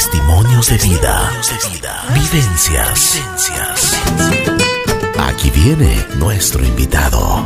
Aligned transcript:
Testimonios 0.00 0.68
de 0.70 0.78
vida. 0.78 1.30
Vivencias. 2.14 3.20
Aquí 5.18 5.50
viene 5.50 6.06
nuestro 6.16 6.64
invitado. 6.64 7.44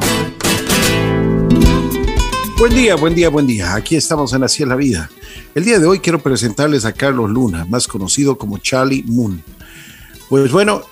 Buen 2.57 2.73
día, 2.73 2.95
buen 2.95 3.13
día, 3.13 3.29
buen 3.29 3.49
día. 3.49 3.75
Aquí 3.75 3.97
estamos 3.97 4.33
en 4.35 4.45
Así 4.45 4.63
es 4.63 4.69
la 4.69 4.77
Vida. 4.77 5.11
El 5.57 5.65
día 5.65 5.81
de 5.81 5.87
hoy 5.87 5.99
quiero 5.99 6.23
presentarles 6.23 6.85
a 6.85 6.93
Carlos 6.93 7.29
Luna, 7.29 7.65
más 7.65 7.89
conocido 7.89 8.39
como 8.39 8.59
Charlie 8.59 9.03
Moon. 9.05 9.43
Pues 10.29 10.53
bueno, 10.53 10.85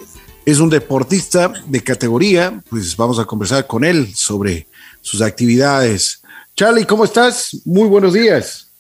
es 0.45 0.59
un 0.59 0.69
deportista 0.69 1.53
de 1.69 1.81
categoría, 1.85 2.61
pues 2.71 2.97
vamos 2.97 3.21
a 3.21 3.25
conversar 3.25 3.69
con 3.69 3.85
él 3.85 4.13
sobre 4.17 4.67
sus 5.01 5.23
actividades. 5.23 6.23
Charlie, 6.57 6.87
¿cómo 6.87 7.05
estás? 7.05 7.57
Muy 7.65 7.87
buenos 7.87 8.15
días. 8.15 8.72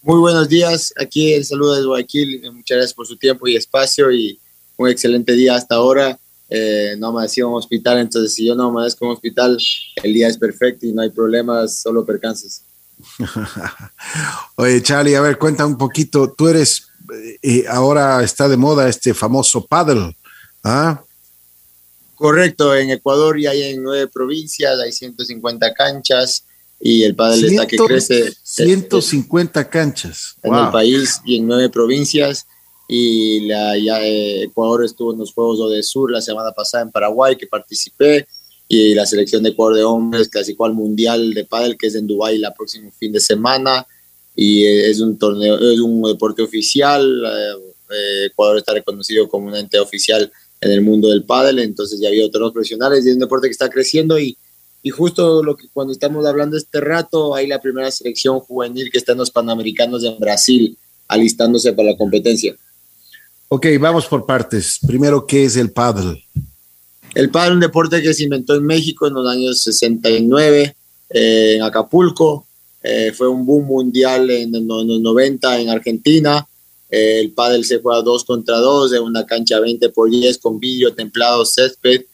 Muy 0.00 0.20
buenos 0.20 0.48
días, 0.48 0.94
aquí 0.96 1.32
el 1.32 1.44
saludo 1.44 1.74
de 1.74 1.84
Guayaquil, 1.84 2.52
muchas 2.52 2.76
gracias 2.76 2.94
por 2.94 3.04
su 3.04 3.16
tiempo 3.16 3.48
y 3.48 3.56
espacio 3.56 4.12
y 4.12 4.38
un 4.76 4.88
excelente 4.88 5.32
día 5.32 5.56
hasta 5.56 5.74
ahora. 5.74 6.16
Eh, 6.48 6.94
no 6.98 7.08
amanecí 7.08 7.40
en 7.40 7.46
un 7.46 7.56
hospital, 7.56 7.98
entonces 7.98 8.32
si 8.32 8.46
yo 8.46 8.54
no 8.54 8.68
amanezco 8.68 9.04
en 9.04 9.08
un 9.10 9.16
hospital, 9.16 9.58
el 9.96 10.14
día 10.14 10.28
es 10.28 10.38
perfecto 10.38 10.86
y 10.86 10.92
no 10.92 11.02
hay 11.02 11.10
problemas, 11.10 11.80
solo 11.80 12.06
percances. 12.06 12.62
Oye, 14.54 14.80
Charlie, 14.82 15.16
a 15.16 15.20
ver, 15.20 15.36
cuenta 15.36 15.66
un 15.66 15.76
poquito, 15.76 16.32
tú 16.32 16.46
eres, 16.46 16.86
eh, 17.42 17.64
ahora 17.68 18.22
está 18.22 18.48
de 18.48 18.56
moda 18.56 18.88
este 18.88 19.12
famoso 19.14 19.66
paddle, 19.66 20.16
¿ah? 20.62 21.02
Correcto, 22.14 22.74
en 22.74 22.90
Ecuador 22.90 23.38
ya 23.38 23.50
hay 23.50 23.62
en 23.64 23.82
nueve 23.82 24.06
provincias, 24.06 24.78
hay 24.78 24.92
150 24.92 25.74
canchas, 25.74 26.44
y 26.80 27.02
el 27.02 27.14
pádel 27.14 27.44
está 27.44 27.66
que 27.66 27.76
crece. 27.76 28.32
150 28.42 29.68
canchas. 29.68 30.36
En 30.42 30.54
el 30.54 30.70
país 30.70 31.20
y 31.24 31.36
en 31.36 31.46
nueve 31.46 31.68
provincias. 31.68 32.46
Y 32.88 33.40
la, 33.40 33.76
ya, 33.76 34.02
eh, 34.02 34.44
Ecuador 34.44 34.84
estuvo 34.84 35.12
en 35.12 35.18
los 35.18 35.32
Juegos 35.32 35.70
de 35.70 35.82
Sur 35.82 36.10
la 36.10 36.22
semana 36.22 36.52
pasada 36.52 36.84
en 36.84 36.90
Paraguay, 36.90 37.36
que 37.36 37.46
participé. 37.46 38.26
Y 38.68 38.94
la 38.94 39.06
selección 39.06 39.42
de 39.42 39.50
Ecuador 39.50 39.76
de 39.76 39.82
hombres 39.82 40.28
clasificó 40.28 40.66
al 40.66 40.74
Mundial 40.74 41.34
de 41.34 41.44
Pádel, 41.44 41.76
que 41.76 41.88
es 41.88 41.94
en 41.94 42.06
Dubái 42.06 42.36
el 42.36 42.46
próximo 42.56 42.92
fin 42.96 43.12
de 43.12 43.20
semana. 43.20 43.86
Y 44.36 44.64
eh, 44.64 44.88
es 44.88 45.00
un 45.00 45.18
torneo, 45.18 45.58
es 45.58 45.80
un 45.80 46.00
deporte 46.02 46.42
oficial. 46.42 47.24
Eh, 47.90 48.26
Ecuador 48.26 48.58
está 48.58 48.72
reconocido 48.72 49.28
como 49.28 49.48
un 49.48 49.56
ente 49.56 49.78
oficial 49.80 50.30
en 50.60 50.70
el 50.70 50.80
mundo 50.80 51.08
del 51.08 51.24
pádel. 51.24 51.58
Entonces 51.58 51.98
ya 52.00 52.08
había 52.08 52.24
otros 52.24 52.52
profesionales 52.52 53.04
y 53.04 53.08
es 53.08 53.14
un 53.14 53.20
deporte 53.20 53.48
que 53.48 53.52
está 53.52 53.68
creciendo 53.68 54.18
y 54.18 54.36
y 54.82 54.90
justo 54.90 55.42
lo 55.42 55.56
que 55.56 55.68
cuando 55.72 55.92
estamos 55.92 56.24
hablando 56.26 56.56
este 56.56 56.80
rato, 56.80 57.34
hay 57.34 57.46
la 57.46 57.60
primera 57.60 57.90
selección 57.90 58.40
juvenil 58.40 58.90
que 58.90 58.98
está 58.98 59.12
en 59.12 59.18
los 59.18 59.30
Panamericanos 59.30 60.04
en 60.04 60.18
Brasil, 60.18 60.78
alistándose 61.08 61.72
para 61.72 61.90
la 61.90 61.96
competencia. 61.96 62.56
Ok, 63.48 63.66
vamos 63.80 64.06
por 64.06 64.26
partes. 64.26 64.78
Primero, 64.86 65.26
¿qué 65.26 65.44
es 65.44 65.56
el 65.56 65.72
paddle? 65.72 66.24
El 67.14 67.30
paddle 67.30 67.48
es 67.48 67.54
un 67.54 67.60
deporte 67.60 68.02
que 68.02 68.14
se 68.14 68.24
inventó 68.24 68.54
en 68.54 68.64
México 68.64 69.06
en 69.06 69.14
los 69.14 69.28
años 69.28 69.62
69, 69.62 70.76
eh, 71.10 71.54
en 71.56 71.62
Acapulco. 71.62 72.46
Eh, 72.82 73.12
fue 73.16 73.26
un 73.26 73.44
boom 73.44 73.66
mundial 73.66 74.30
en, 74.30 74.52
los 74.52 75.00
90 75.00 75.60
en 75.60 75.70
Argentina. 75.70 76.46
Eh, 76.90 77.20
el 77.20 77.32
paddle 77.32 77.64
se 77.64 77.80
juega 77.80 78.02
dos 78.02 78.24
contra 78.24 78.58
dos 78.58 78.92
en 78.92 79.02
una 79.02 79.26
cancha 79.26 79.58
20 79.58 79.88
por 79.88 80.08
10 80.08 80.38
con 80.38 80.60
vidrio 80.60 80.94
templado, 80.94 81.44
césped 81.44 82.04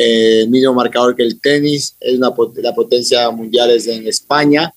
eh, 0.00 0.46
mismo 0.48 0.72
marcador 0.74 1.16
que 1.16 1.24
el 1.24 1.40
tenis, 1.40 1.96
es 1.98 2.16
una, 2.16 2.30
la 2.62 2.72
potencia 2.72 3.28
mundial 3.32 3.70
es 3.72 3.88
en 3.88 4.06
España. 4.06 4.72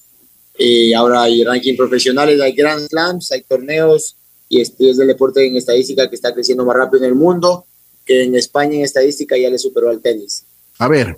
y 0.58 0.94
ahora 0.94 1.24
hay 1.24 1.44
ranking 1.44 1.78
profesionales, 1.78 2.42
hay 2.42 2.54
Grand 2.54 2.88
Slams, 2.88 3.32
hay 3.32 3.44
torneos 3.44 4.16
y 4.50 4.62
estudios 4.62 4.98
del 4.98 5.08
deporte 5.08 5.46
en 5.46 5.56
estadística 5.56 6.10
que 6.10 6.16
está 6.16 6.34
creciendo 6.34 6.66
más 6.66 6.76
rápido 6.76 7.04
en 7.04 7.10
el 7.10 7.16
mundo, 7.16 7.66
que 8.04 8.24
en 8.24 8.36
España 8.36 8.76
en 8.76 8.82
estadística 8.82 9.38
ya 9.38 9.50
le 9.52 9.60
superó 9.60 9.90
al 9.90 10.02
tenis. 10.02 10.44
A 10.80 10.88
ver, 10.88 11.18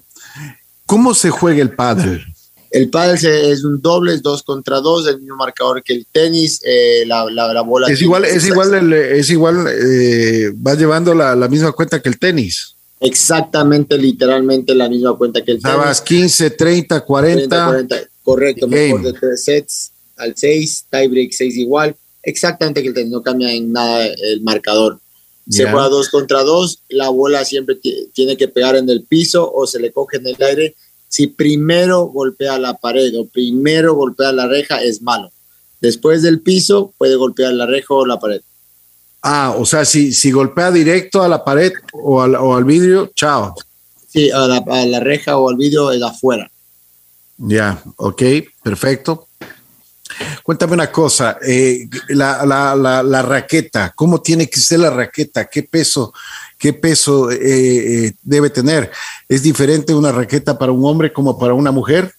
¿cómo 0.86 1.14
se 1.14 1.30
juega 1.30 1.62
el 1.62 1.74
pádel? 1.74 2.26
El 2.72 2.90
pádel 2.90 3.18
es 3.52 3.64
un 3.64 3.82
doble, 3.82 4.16
es 4.16 4.22
dos 4.22 4.44
contra 4.44 4.82
dos, 4.82 5.08
el 5.08 5.22
mismo 5.22 5.38
marcador 5.38 5.82
que 5.82 5.94
el 5.94 6.06
tenis, 6.12 6.60
eh, 6.66 7.06
la, 7.08 7.26
la, 7.32 7.62
bola... 7.62 7.88
Es 7.88 8.02
igual, 8.02 8.26
es 8.26 8.46
igual, 8.46 8.94
es 8.94 9.30
igual, 9.30 9.66
eh, 9.68 10.52
va 10.56 10.76
llevando 10.76 11.14
la, 11.14 11.36
la 11.36 11.48
misma 11.48 11.72
cuenta 11.72 12.02
que 12.02 12.10
el 12.10 12.20
tenis 12.20 12.76
exactamente, 13.04 13.98
literalmente 13.98 14.74
la 14.74 14.90
misma 14.90 15.16
cuenta 15.18 15.44
que 15.44 15.52
el 15.52 15.58
Estabas 15.58 16.02
15, 16.02 16.52
30, 16.52 17.02
40. 17.02 17.90
correcto, 18.24 18.68
mejor 18.68 19.02
de 19.04 19.14
tres 19.14 19.44
sets 19.44 19.92
al 20.18 20.34
6, 20.36 20.88
tiebreak 20.90 21.32
6 21.32 21.58
igual. 21.58 21.96
Exactamente 22.24 22.82
que 22.82 22.88
el 22.88 22.94
tenis 22.94 23.12
no 23.12 23.22
cambia 23.22 23.52
en 23.52 23.72
nada 23.72 24.06
el 24.06 24.42
marcador. 24.42 25.00
Se 25.50 25.70
juega 25.70 25.90
dos 25.90 26.08
contra 26.08 26.42
dos, 26.44 26.84
la 26.88 27.10
bola 27.10 27.44
siempre 27.44 27.78
tiene 28.14 28.38
que 28.38 28.48
pegar 28.48 28.78
en 28.78 28.90
el 28.90 29.04
piso 29.04 29.52
o 29.54 29.68
se 29.68 29.80
le 29.80 29.92
coge 29.92 30.18
en 30.18 30.28
el 30.28 30.42
aire. 30.42 30.76
Si 31.10 31.28
primero 31.28 32.06
golpea 32.06 32.58
la 32.58 32.76
pared 32.76 33.14
o 33.20 33.26
primero 33.28 33.94
golpea 33.94 34.32
la 34.32 34.48
reja, 34.48 34.82
es 34.82 35.02
malo. 35.02 35.34
Después 35.82 36.22
del 36.22 36.40
piso, 36.40 36.94
puede 36.98 37.16
golpear 37.16 37.54
la 37.54 37.66
reja 37.66 37.94
o 37.94 38.06
la 38.06 38.20
pared. 38.20 38.42
Ah, 39.26 39.56
o 39.58 39.66
sea, 39.66 39.86
si, 39.86 40.12
si 40.12 40.32
golpea 40.32 40.70
directo 40.70 41.24
a 41.24 41.30
la 41.30 41.46
pared 41.46 41.72
o 41.94 42.22
al, 42.22 42.36
o 42.36 42.56
al 42.56 42.66
vidrio, 42.66 43.10
chao. 43.16 43.56
Sí, 44.10 44.30
a 44.30 44.48
la, 44.48 45.00
reja 45.00 45.38
o 45.38 45.50
al 45.50 45.56
vidrio 45.56 45.94
es 45.94 46.02
afuera. 46.02 46.52
Ya, 47.38 47.82
ok, 47.96 48.22
perfecto. 48.62 49.30
Cuéntame 50.44 50.74
una 50.74 50.92
cosa, 50.92 51.38
eh, 51.42 51.88
la, 52.10 52.46
la, 52.46 53.02
la, 53.02 53.22
raqueta, 53.22 53.94
¿cómo 53.96 54.22
tiene 54.22 54.50
que 54.50 54.60
ser 54.60 54.82
la 54.82 54.90
raqueta? 54.90 55.46
¿Qué 55.46 55.64
peso, 55.64 56.14
qué 56.58 56.74
peso 56.74 57.32
eh, 57.32 57.38
eh, 57.42 58.14
debe 58.22 58.50
tener? 58.50 58.92
¿Es 59.30 59.42
diferente 59.42 59.96
una 59.96 60.12
raqueta 60.12 60.60
para 60.60 60.74
un 60.74 60.86
hombre 60.86 61.14
como 61.14 61.40
para 61.40 61.54
una 61.54 61.72
mujer? 61.72 62.14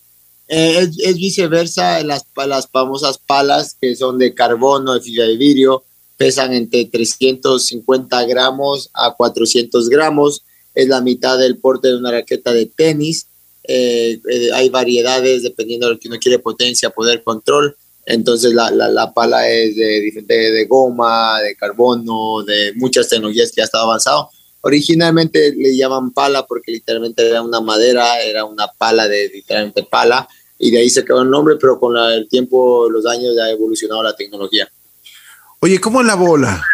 es, 0.48 0.98
es, 0.98 1.16
viceversa, 1.16 2.02
las, 2.02 2.24
las 2.46 2.66
famosas 2.68 3.18
palas 3.18 3.76
que 3.80 3.94
son 3.94 4.18
de 4.18 4.34
carbono, 4.34 4.94
de 4.94 5.00
fibra 5.00 5.26
de 5.26 5.36
vidrio, 5.36 5.84
pesan 6.16 6.52
entre 6.52 6.84
350 6.86 8.24
gramos 8.26 8.90
a 8.94 9.14
400 9.14 9.88
gramos, 9.88 10.44
es 10.74 10.88
la 10.88 11.00
mitad 11.00 11.38
del 11.38 11.58
porte 11.58 11.88
de 11.88 11.96
una 11.96 12.10
raqueta 12.10 12.52
de 12.52 12.66
tenis. 12.66 13.28
Eh, 13.64 14.20
eh, 14.28 14.50
hay 14.52 14.68
variedades 14.68 15.42
dependiendo 15.42 15.86
de 15.86 15.94
lo 15.94 15.98
que 15.98 16.08
uno 16.08 16.18
quiere, 16.18 16.38
potencia, 16.38 16.90
poder, 16.90 17.22
control. 17.22 17.76
Entonces 18.06 18.52
la, 18.52 18.70
la, 18.70 19.14
pala 19.14 19.48
es 19.48 19.76
de, 19.76 20.12
de, 20.26 20.50
de, 20.50 20.64
goma, 20.66 21.40
de 21.40 21.56
carbono, 21.56 22.42
de 22.44 22.72
muchas 22.74 23.08
tecnologías 23.08 23.50
que 23.50 23.60
ya 23.60 23.64
estado 23.64 23.84
avanzado. 23.84 24.28
Originalmente 24.60 25.54
le 25.54 25.76
llaman 25.76 26.12
pala 26.12 26.46
porque 26.46 26.72
literalmente 26.72 27.26
era 27.26 27.42
una 27.42 27.60
madera, 27.60 28.20
era 28.20 28.44
una 28.44 28.66
pala 28.66 29.08
de 29.08 29.30
literalmente 29.32 29.84
pala 29.84 30.28
y 30.58 30.70
de 30.70 30.78
ahí 30.78 30.90
se 30.90 31.04
quedó 31.04 31.22
el 31.22 31.30
nombre, 31.30 31.56
pero 31.60 31.78
con 31.78 31.96
el 31.96 32.28
tiempo, 32.28 32.88
los 32.88 33.06
años 33.06 33.34
ya 33.36 33.44
ha 33.44 33.50
evolucionado 33.50 34.02
la 34.02 34.14
tecnología. 34.14 34.68
Oye, 35.60 35.80
¿cómo 35.80 36.00
es 36.00 36.06
la 36.06 36.14
bola? 36.14 36.64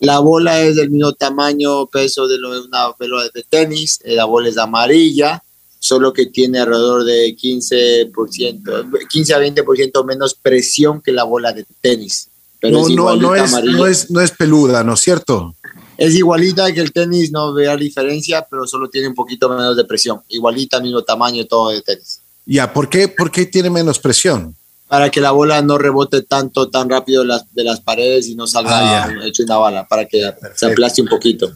La 0.00 0.20
bola 0.20 0.60
es 0.60 0.76
del 0.76 0.90
mismo 0.90 1.12
tamaño, 1.12 1.86
peso 1.86 2.28
de 2.28 2.36
una 2.36 2.92
pelota 2.96 3.30
de 3.34 3.42
tenis. 3.42 4.00
La 4.04 4.26
bola 4.26 4.48
es 4.48 4.58
amarilla, 4.58 5.42
solo 5.78 6.12
que 6.12 6.26
tiene 6.26 6.60
alrededor 6.60 7.04
de 7.04 7.36
15%, 7.36 9.08
15 9.08 9.34
a 9.34 9.40
20% 9.40 10.04
menos 10.04 10.34
presión 10.34 11.00
que 11.00 11.12
la 11.12 11.24
bola 11.24 11.52
de 11.52 11.64
tenis. 11.80 12.28
Pero 12.60 12.82
no, 12.82 12.88
no, 12.88 13.16
no, 13.16 13.34
es, 13.34 13.52
no, 13.64 13.86
es, 13.86 14.10
no 14.10 14.20
es 14.20 14.30
peluda, 14.32 14.82
¿no 14.82 14.94
es 14.94 15.00
cierto? 15.00 15.54
Es 15.96 16.14
igualita 16.14 16.72
que 16.72 16.80
el 16.80 16.92
tenis, 16.92 17.32
no 17.32 17.52
vea 17.52 17.76
diferencia, 17.76 18.46
pero 18.48 18.66
solo 18.66 18.88
tiene 18.88 19.08
un 19.08 19.14
poquito 19.14 19.48
menos 19.48 19.76
de 19.76 19.84
presión. 19.84 20.20
Igualita, 20.28 20.80
mismo 20.80 21.02
tamaño, 21.02 21.44
todo 21.46 21.70
de 21.70 21.82
tenis. 21.82 22.20
Ya, 22.46 22.72
¿por 22.72 22.88
qué, 22.88 23.08
¿por 23.08 23.30
qué 23.30 23.46
tiene 23.46 23.68
menos 23.68 23.98
presión? 23.98 24.56
Para 24.88 25.10
que 25.10 25.20
la 25.20 25.30
bola 25.30 25.60
no 25.62 25.78
rebote 25.78 26.22
tanto, 26.22 26.70
tan 26.70 26.88
rápido 26.88 27.22
de 27.22 27.28
las, 27.28 27.54
de 27.54 27.64
las 27.64 27.80
paredes 27.80 28.26
y 28.28 28.34
no 28.34 28.46
salga 28.46 29.04
ah, 29.04 29.14
hecho 29.24 29.42
una 29.42 29.58
bala, 29.58 29.86
para 29.86 30.06
que 30.06 30.32
se 30.54 30.66
aplaste 30.66 31.02
un 31.02 31.08
poquito. 31.08 31.52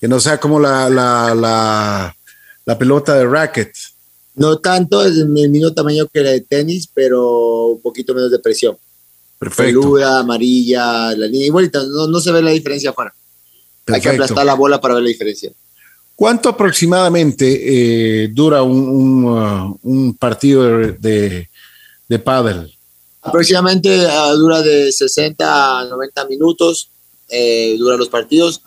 Que 0.00 0.08
no 0.08 0.18
sea 0.18 0.40
como 0.40 0.58
la, 0.58 0.88
la, 0.88 1.34
la, 1.34 2.16
la 2.64 2.78
pelota 2.78 3.14
de 3.14 3.26
racket. 3.26 3.72
No 4.34 4.58
tanto, 4.58 5.04
es 5.04 5.18
el 5.18 5.28
mismo 5.28 5.72
tamaño 5.72 6.08
que 6.12 6.22
la 6.22 6.30
de 6.30 6.40
tenis, 6.40 6.88
pero 6.92 7.66
un 7.66 7.82
poquito 7.82 8.14
menos 8.14 8.30
de 8.30 8.38
presión. 8.38 8.76
Perfecto. 9.38 9.80
Peluda, 9.80 10.20
amarilla, 10.20 11.14
la 11.14 11.26
línea 11.26 11.46
igualita, 11.46 11.82
no, 11.84 12.06
no 12.06 12.20
se 12.20 12.32
ve 12.32 12.40
la 12.40 12.52
diferencia 12.52 12.90
afuera. 12.90 13.12
Hay 13.88 14.00
que 14.00 14.08
aplastar 14.08 14.46
la 14.46 14.54
bola 14.54 14.80
para 14.80 14.94
ver 14.94 15.02
la 15.02 15.08
diferencia. 15.08 15.52
¿Cuánto 16.14 16.48
aproximadamente 16.48 18.24
eh, 18.24 18.28
dura 18.28 18.62
un, 18.62 18.88
un, 18.88 19.24
uh, 19.24 19.78
un 19.82 20.14
partido 20.14 20.62
de, 20.78 20.92
de 20.92 21.48
pádel? 22.18 22.72
Aproximadamente 23.22 24.06
ah, 24.08 24.32
dura 24.32 24.62
de 24.62 24.90
60 24.90 25.80
a 25.80 25.84
90 25.84 26.26
minutos, 26.26 26.90
eh, 27.28 27.76
duran 27.78 27.98
los 27.98 28.08
partidos. 28.08 28.62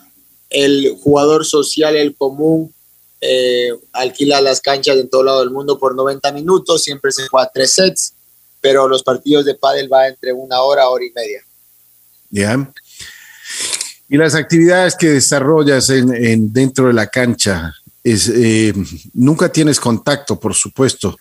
El 0.50 0.96
jugador 1.02 1.46
social, 1.46 1.96
el 1.96 2.16
común, 2.16 2.74
eh, 3.20 3.70
alquila 3.94 4.40
las 4.40 4.62
canchas 4.62 4.98
en 4.98 5.10
todo 5.10 5.24
lado 5.24 5.40
del 5.40 5.50
mundo 5.50 5.78
por 5.78 5.96
90 5.96 6.32
minutos, 6.32 6.84
siempre 6.84 7.12
se 7.12 7.28
juega 7.28 7.50
tres 7.54 7.74
sets, 7.74 8.14
pero 8.62 8.88
los 8.88 9.04
partidos 9.04 9.46
de 9.46 9.56
pádel 9.56 9.92
va 9.92 10.08
entre 10.08 10.32
una 10.32 10.62
hora, 10.62 10.88
hora 10.88 11.04
y 11.04 11.12
media. 11.12 11.42
Ya. 12.30 12.74
Y 14.08 14.18
las 14.18 14.36
actividades 14.36 14.96
que 14.96 15.10
desarrollas 15.10 15.90
en, 15.90 16.54
dentro 16.54 16.88
de 16.88 16.94
la 16.94 17.08
cancha, 17.08 17.74
es, 18.04 18.30
eh, 18.30 18.74
nunca 19.14 19.52
tienes 19.52 19.80
contacto, 19.80 20.40
por 20.40 20.54
supuesto, 20.54 21.18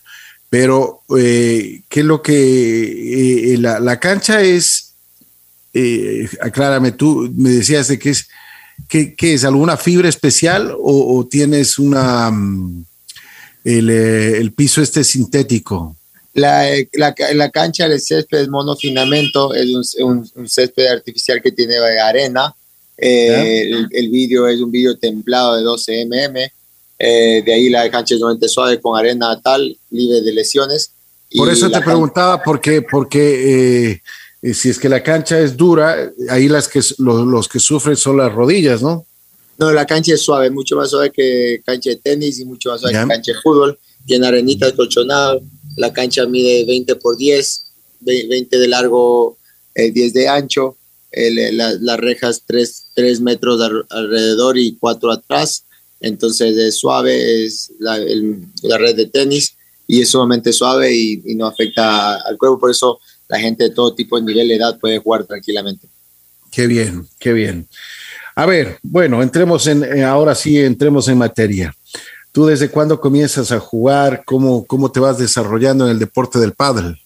pero 0.55 1.03
eh, 1.19 1.83
¿qué 1.89 1.99
es 1.99 2.06
lo 2.06 2.23
que 2.23 3.56
la, 3.59 3.99
cancha 3.99 4.41
es? 4.41 4.95
aclárame, 6.41 6.93
tú 6.93 7.29
me 7.35 7.51
decías 7.51 7.89
de 7.89 7.99
que 7.99 8.11
es, 8.11 8.29
¿qué, 8.89 9.17
es? 9.19 9.45
¿Alguna 9.45 9.77
fibra 9.77 10.09
especial 10.09 10.73
o, 10.79 11.27
tienes 11.29 11.77
una, 11.81 12.31
mm, 12.31 12.85
el, 13.65 14.53
piso 14.53 14.81
este 14.81 15.03
sintético? 15.03 15.97
La, 16.35 16.69
la, 16.93 17.12
la, 17.35 17.51
cancha 17.51 17.89
del 17.89 18.01
césped 18.01 18.43
es 18.43 18.49
monofinamento, 18.49 19.55
es 19.55 19.97
un, 19.99 20.25
un, 20.37 20.49
césped 20.49 20.87
artificial 20.87 21.43
que 21.43 21.51
tiene 21.51 21.79
arena. 21.79 22.55
Eh, 22.97 23.62
el, 23.73 23.89
el 23.91 24.09
vídeo 24.09 24.47
es 24.47 24.61
un 24.61 24.71
vídeo 24.71 24.97
templado 24.99 25.56
de 25.56 25.65
12 25.65 26.06
mm. 26.06 26.63
Eh, 26.99 27.43
de 27.44 27.52
ahí 27.52 27.69
la 27.69 27.91
cancha 27.91 28.14
es 28.14 28.20
nuevamente 28.20 28.49
suave 28.49 28.81
con 28.81 28.99
arena 28.99 29.41
tal, 29.41 29.76
libre 29.91 30.20
de 30.20 30.32
lesiones. 30.32 30.93
Por 31.37 31.50
eso 31.50 31.70
te 31.70 31.81
preguntaba, 31.81 32.43
¿por 32.43 32.61
qué? 32.61 32.82
Porque 32.82 34.00
eh, 34.43 34.55
si 34.55 34.70
es 34.70 34.79
que 34.79 34.88
la 34.88 35.02
cancha 35.02 35.41
es 35.41 35.56
dura, 35.56 36.12
ahí 36.31 36.49
las 36.49 36.69
que, 36.69 36.81
los, 36.99 37.26
los 37.26 37.49
que 37.49 37.58
sufren 37.58 37.96
son 37.96 38.19
las 38.19 38.32
rodillas, 38.32 38.82
¿no? 38.82 39.05
No, 39.56 39.73
la 39.73 39.87
cancha 39.87 40.14
es 40.14 40.23
suave, 40.23 40.50
mucho 40.50 40.76
más 40.76 40.91
suave 40.91 41.11
que 41.11 41.61
cancha 41.64 41.91
de 41.91 41.96
tenis 41.96 42.41
y 42.41 42.44
mucho 42.44 42.70
más 42.70 42.81
suave 42.81 42.94
que 42.94 43.08
cancha 43.08 43.32
de 43.32 43.41
fútbol. 43.41 43.79
Tiene 44.06 44.26
arenita 44.26 44.70
colchonada, 44.75 45.38
la 45.76 45.93
cancha 45.93 46.26
mide 46.26 46.64
20 46.67 46.96
por 46.96 47.17
10, 47.17 47.67
20 48.00 48.58
de 48.58 48.69
largo, 48.69 49.38
10 49.75 49.96
eh, 49.96 50.11
de 50.12 50.29
ancho, 50.29 50.76
las 51.12 51.99
rejas 51.99 52.43
3, 52.46 52.87
3 52.94 53.20
metros 53.20 53.61
alrededor 53.91 54.58
y 54.58 54.76
4 54.76 55.12
atrás. 55.12 55.64
Entonces 56.05 56.55
es 56.59 56.77
suave, 56.77 57.47
es 57.47 57.73
la, 57.79 57.97
red 57.97 58.95
de 58.95 59.06
tenis 59.06 59.56
y 59.87 60.03
es 60.03 60.11
sumamente 60.11 60.53
suave 60.53 60.95
y, 60.95 61.35
no 61.35 61.47
afecta 61.47 62.17
al 62.17 62.37
cuerpo. 62.37 62.59
Por 62.59 62.71
eso 62.71 63.01
la 63.27 63.39
gente 63.39 63.65
de 63.65 63.71
todo 63.71 63.95
tipo 63.95 64.19
de 64.19 64.27
nivel 64.27 64.49
de 64.49 64.56
edad 64.56 64.79
puede 64.79 64.99
jugar 64.99 65.25
tranquilamente. 65.25 65.89
Qué 66.53 66.67
bien, 66.67 67.09
qué 67.19 67.33
bien. 67.33 67.67
A 68.37 68.45
ver, 68.45 68.79
bueno, 68.83 69.23
entremos 69.23 69.67
en, 69.67 69.83
eh, 69.83 70.05
ahora 70.05 70.35
sí, 70.35 70.59
entremos 70.59 71.09
en 71.09 71.17
materia. 71.17 71.75
¿Tú 72.33 72.45
desde 72.45 72.69
cuándo 72.69 73.01
comienzas 73.01 73.51
a 73.51 73.59
jugar? 73.59 74.25
¿Cómo, 74.27 74.67
cómo 74.67 74.93
te 74.93 75.01
vas 75.01 75.17
desarrollando 75.17 75.87
en 75.87 75.93
el 75.93 75.99
deporte 75.99 76.39
del 76.39 76.53
pádel? 76.53 76.99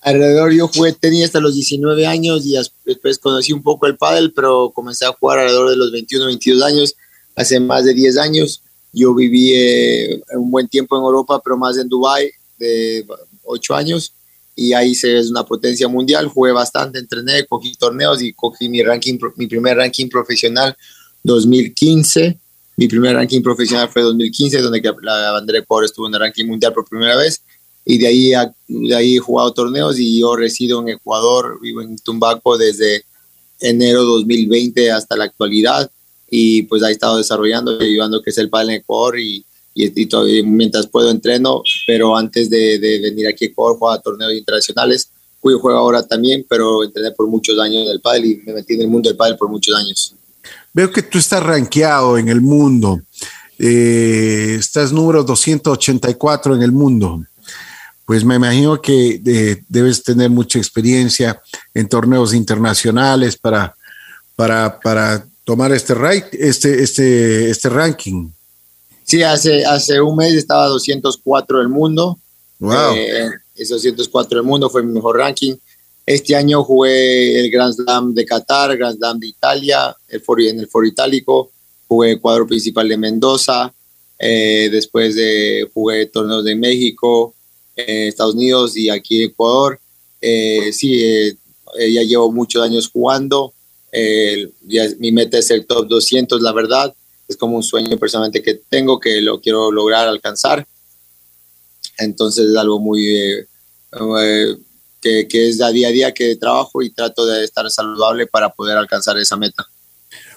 Alrededor 0.00 0.52
yo 0.52 0.68
jugué 0.68 0.92
tenis 0.92 1.24
hasta 1.24 1.40
los 1.40 1.54
19 1.54 2.06
años 2.06 2.46
y 2.46 2.54
después 2.84 3.18
conocí 3.18 3.52
un 3.52 3.64
poco 3.64 3.86
el 3.86 3.96
pádel, 3.96 4.32
pero 4.32 4.70
comencé 4.72 5.06
a 5.06 5.12
jugar 5.12 5.40
alrededor 5.40 5.70
de 5.70 5.76
los 5.76 5.90
21, 5.90 6.26
22 6.26 6.62
años, 6.62 6.94
hace 7.38 7.60
más 7.60 7.84
de 7.84 7.94
10 7.94 8.18
años. 8.18 8.62
Yo 8.92 9.14
viví 9.14 9.52
eh, 9.54 10.20
un 10.34 10.50
buen 10.50 10.68
tiempo 10.68 10.96
en 10.96 11.02
Europa, 11.02 11.40
pero 11.42 11.56
más 11.56 11.76
en 11.78 11.88
Dubai 11.88 12.30
de 12.58 13.06
8 13.44 13.74
años 13.74 14.12
y 14.54 14.72
ahí 14.72 14.94
se 14.94 15.18
es 15.18 15.30
una 15.30 15.44
potencia 15.44 15.86
mundial. 15.86 16.26
Jugué 16.28 16.52
bastante, 16.52 16.98
entrené, 16.98 17.46
cogí 17.46 17.74
torneos 17.76 18.20
y 18.22 18.32
cogí 18.32 18.68
mi 18.68 18.82
ranking, 18.82 19.18
mi 19.36 19.46
primer 19.46 19.76
ranking 19.76 20.08
profesional 20.08 20.76
2015 21.22 22.38
mi 22.78 22.86
primer 22.86 23.16
ranking 23.16 23.42
profesional 23.42 23.88
fue 23.88 24.02
2015, 24.02 24.60
donde 24.60 24.80
la 25.02 25.32
bandera 25.32 25.58
de 25.58 25.64
Ecuador 25.64 25.84
estuvo 25.84 26.06
en 26.06 26.14
el 26.14 26.20
ranking 26.20 26.46
mundial 26.46 26.72
por 26.72 26.88
primera 26.88 27.16
vez. 27.16 27.42
Y 27.84 27.98
de 27.98 28.06
ahí, 28.06 28.30
de 28.68 28.94
ahí 28.94 29.16
he 29.16 29.18
jugado 29.18 29.52
torneos 29.52 29.98
y 29.98 30.20
yo 30.20 30.36
resido 30.36 30.80
en 30.82 30.90
Ecuador, 30.90 31.58
vivo 31.60 31.82
en 31.82 31.98
Tumbaco 31.98 32.56
desde 32.56 33.04
enero 33.58 34.04
2020 34.04 34.92
hasta 34.92 35.16
la 35.16 35.24
actualidad. 35.24 35.90
Y 36.30 36.62
pues 36.64 36.82
he 36.82 36.90
estado 36.90 37.16
desarrollando 37.16 37.80
y 37.80 37.90
ayudando 37.90 38.22
que 38.22 38.30
es 38.30 38.38
el 38.38 38.50
pádel 38.50 38.70
en 38.70 38.76
Ecuador 38.76 39.18
y, 39.18 39.44
y, 39.74 40.42
mientras 40.44 40.86
puedo 40.86 41.10
entreno, 41.10 41.62
pero 41.86 42.16
antes 42.16 42.50
de, 42.50 42.78
venir 43.02 43.28
aquí 43.28 43.46
a 43.46 43.48
Ecuador 43.48 43.78
jugaba 43.78 44.00
torneos 44.00 44.32
internacionales, 44.34 45.10
cuyo 45.40 45.58
juego 45.60 45.78
ahora 45.78 46.02
también, 46.02 46.44
pero 46.48 46.84
entrené 46.84 47.12
por 47.12 47.28
muchos 47.28 47.58
años 47.58 47.86
en 47.86 47.92
el 47.92 48.00
pádel 48.00 48.26
y 48.26 48.36
me 48.44 48.54
metí 48.54 48.74
en 48.74 48.82
el 48.82 48.88
mundo 48.88 49.08
del 49.08 49.16
pádel 49.16 49.36
por 49.36 49.48
muchos 49.48 49.74
años. 49.76 50.14
Veo 50.72 50.90
que 50.90 51.02
tú 51.02 51.18
estás 51.18 51.42
rankeado 51.42 52.18
en 52.18 52.28
el 52.28 52.40
mundo. 52.40 53.00
Eh, 53.58 54.56
estás 54.58 54.92
número 54.92 55.24
284 55.24 56.56
en 56.56 56.62
el 56.62 56.72
mundo. 56.72 57.24
Pues 58.04 58.24
me 58.24 58.36
imagino 58.36 58.80
que 58.80 59.20
eh, 59.24 59.62
debes 59.68 60.02
tener 60.02 60.30
mucha 60.30 60.58
experiencia 60.58 61.40
en 61.74 61.88
torneos 61.88 62.32
internacionales 62.32 63.36
para, 63.36 63.76
para, 64.34 64.80
para 64.80 65.26
tomar 65.48 65.72
este, 65.72 65.94
este, 66.32 66.82
este, 66.82 67.48
este 67.48 67.70
ranking. 67.70 68.28
Sí, 69.02 69.22
hace, 69.22 69.64
hace 69.64 69.98
un 69.98 70.14
mes 70.14 70.34
estaba 70.34 70.66
204 70.66 71.60
del 71.60 71.70
mundo. 71.70 72.18
Wow. 72.58 72.94
Eh, 72.94 73.30
204 73.56 74.40
del 74.40 74.46
mundo 74.46 74.68
fue 74.68 74.82
mi 74.82 74.92
mejor 74.92 75.16
ranking. 75.16 75.54
Este 76.04 76.36
año 76.36 76.62
jugué 76.62 77.40
el 77.40 77.50
Grand 77.50 77.72
Slam 77.72 78.12
de 78.12 78.26
Qatar, 78.26 78.76
Grand 78.76 78.98
Slam 78.98 79.18
de 79.18 79.28
Italia, 79.28 79.96
el 80.08 80.22
en 80.40 80.60
el 80.60 80.68
Foro 80.68 80.86
Itálico, 80.86 81.50
jugué 81.86 82.10
el 82.10 82.20
cuadro 82.20 82.46
principal 82.46 82.86
de 82.86 82.98
Mendoza, 82.98 83.72
eh, 84.18 84.68
después 84.70 85.14
de, 85.14 85.66
jugué 85.72 86.04
torneos 86.04 86.44
de 86.44 86.56
México, 86.56 87.34
eh, 87.74 88.08
Estados 88.08 88.34
Unidos 88.34 88.76
y 88.76 88.90
aquí 88.90 89.22
en 89.22 89.30
Ecuador. 89.30 89.80
Eh, 90.20 90.74
sí, 90.74 91.38
ya 91.74 92.02
llevo 92.02 92.30
muchos 92.30 92.62
años 92.62 92.90
jugando. 92.92 93.54
Mi 93.92 95.12
meta 95.12 95.38
es 95.38 95.50
el 95.50 95.66
top 95.66 95.88
200, 95.88 96.40
la 96.42 96.52
verdad. 96.52 96.94
Es 97.26 97.36
como 97.36 97.56
un 97.56 97.62
sueño 97.62 97.98
personalmente 97.98 98.42
que 98.42 98.54
tengo, 98.54 98.98
que 98.98 99.20
lo 99.20 99.40
quiero 99.40 99.70
lograr 99.70 100.08
alcanzar. 100.08 100.66
Entonces 101.98 102.50
es 102.50 102.56
algo 102.56 102.78
muy 102.78 103.46
que, 105.00 105.48
es 105.48 105.60
a 105.60 105.70
día 105.70 105.88
a 105.88 105.92
día 105.92 106.12
que 106.12 106.36
trabajo 106.36 106.82
y 106.82 106.90
trato 106.90 107.26
de 107.26 107.44
estar 107.44 107.70
saludable 107.70 108.26
para 108.26 108.50
poder 108.50 108.76
alcanzar 108.76 109.18
esa 109.18 109.36
meta. 109.36 109.66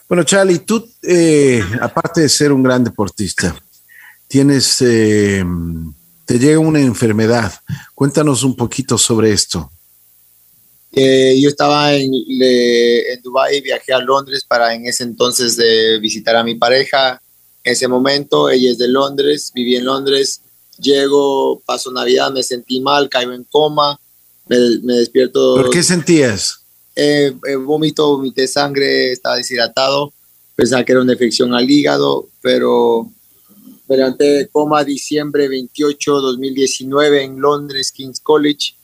Bueno, 0.07 0.23
Charlie, 0.23 0.59
tú, 0.59 0.85
eh, 1.03 1.63
aparte 1.79 2.21
de 2.21 2.29
ser 2.29 2.51
un 2.51 2.63
gran 2.63 2.83
deportista, 2.83 3.55
tienes, 4.27 4.81
eh, 4.81 5.43
te 6.25 6.37
llega 6.37 6.59
una 6.59 6.81
enfermedad. 6.81 7.53
Cuéntanos 7.95 8.43
un 8.43 8.55
poquito 8.55 8.97
sobre 8.97 9.31
esto. 9.31 9.71
Eh, 10.93 11.39
yo 11.41 11.49
estaba 11.49 11.93
en, 11.93 12.11
en 12.13 13.21
Dubái, 13.21 13.61
viajé 13.61 13.93
a 13.93 13.99
Londres 13.99 14.43
para 14.47 14.73
en 14.75 14.85
ese 14.85 15.03
entonces 15.03 15.55
de 15.55 15.99
visitar 15.99 16.35
a 16.35 16.43
mi 16.43 16.55
pareja. 16.55 17.21
En 17.63 17.73
ese 17.73 17.87
momento, 17.87 18.49
ella 18.49 18.71
es 18.71 18.77
de 18.77 18.87
Londres, 18.87 19.51
viví 19.53 19.75
en 19.75 19.85
Londres. 19.85 20.41
Llego, 20.79 21.61
paso 21.65 21.91
Navidad, 21.91 22.31
me 22.31 22.43
sentí 22.43 22.81
mal, 22.81 23.07
caigo 23.09 23.33
en 23.33 23.43
coma 23.45 23.99
me, 24.83 24.93
despierto. 24.95 25.55
¿Por 25.55 25.69
qué 25.69 25.83
sentías? 25.83 26.63
Eh, 26.95 27.33
eh, 27.47 27.55
vómito, 27.55 28.09
vomité 28.09 28.47
sangre, 28.47 29.13
estaba 29.13 29.37
deshidratado, 29.37 30.13
pensaba 30.55 30.83
que 30.83 30.91
era 30.91 31.01
una 31.01 31.13
infección 31.13 31.53
al 31.53 31.69
hígado, 31.69 32.27
pero 32.41 33.09
me 33.87 33.97
de 33.97 34.49
coma 34.51 34.83
diciembre 34.83 35.47
28, 35.47 36.21
2019 36.21 37.23
en 37.23 37.39
Londres, 37.39 37.91
King's 37.91 38.19
College, 38.19 38.75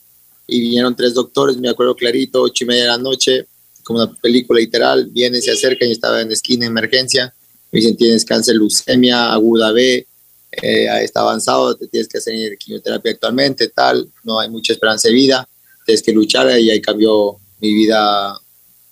y 0.48 0.60
vinieron 0.60 0.96
tres 0.96 1.14
doctores, 1.14 1.56
me 1.58 1.68
acuerdo 1.68 1.94
clarito, 1.94 2.42
ocho 2.42 2.64
y 2.64 2.66
media 2.66 2.82
de 2.82 2.88
la 2.88 2.98
noche, 2.98 3.46
como 3.84 4.02
una 4.02 4.12
película 4.12 4.58
literal, 4.58 5.08
vienen, 5.12 5.40
se 5.40 5.52
acercan 5.52 5.88
y 5.88 5.92
estaba 5.92 6.20
en 6.20 6.32
esquina 6.32 6.66
emergencia, 6.66 7.32
me 7.70 7.78
dicen 7.78 7.96
tienes 7.96 8.24
cáncer, 8.24 8.56
leucemia, 8.56 9.32
aguda 9.32 9.70
B, 9.70 10.04
eh, 10.50 11.04
está 11.04 11.20
avanzado, 11.20 11.76
te 11.76 11.86
tienes 11.86 12.08
que 12.08 12.18
hacer 12.18 12.58
quimioterapia 12.58 13.12
actualmente, 13.12 13.68
tal, 13.68 14.10
no 14.24 14.40
hay 14.40 14.50
mucha 14.50 14.72
esperanza 14.72 15.06
de 15.06 15.14
vida 15.14 15.48
tienes 15.88 16.02
que 16.02 16.12
luchar 16.12 16.46
y 16.60 16.70
ahí 16.70 16.82
cambió 16.82 17.38
mi 17.60 17.74
vida 17.74 18.38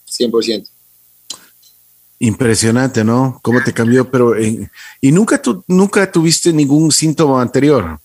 100%. 0.08 0.66
Impresionante, 2.20 3.04
¿no? 3.04 3.38
¿Cómo 3.42 3.62
te 3.62 3.74
cambió? 3.74 4.10
Pero, 4.10 4.32
¿y 4.40 5.12
nunca, 5.12 5.40
tu, 5.42 5.62
nunca 5.68 6.10
tuviste 6.10 6.54
ningún 6.54 6.90
síntoma 6.90 7.42
anterior? 7.42 8.00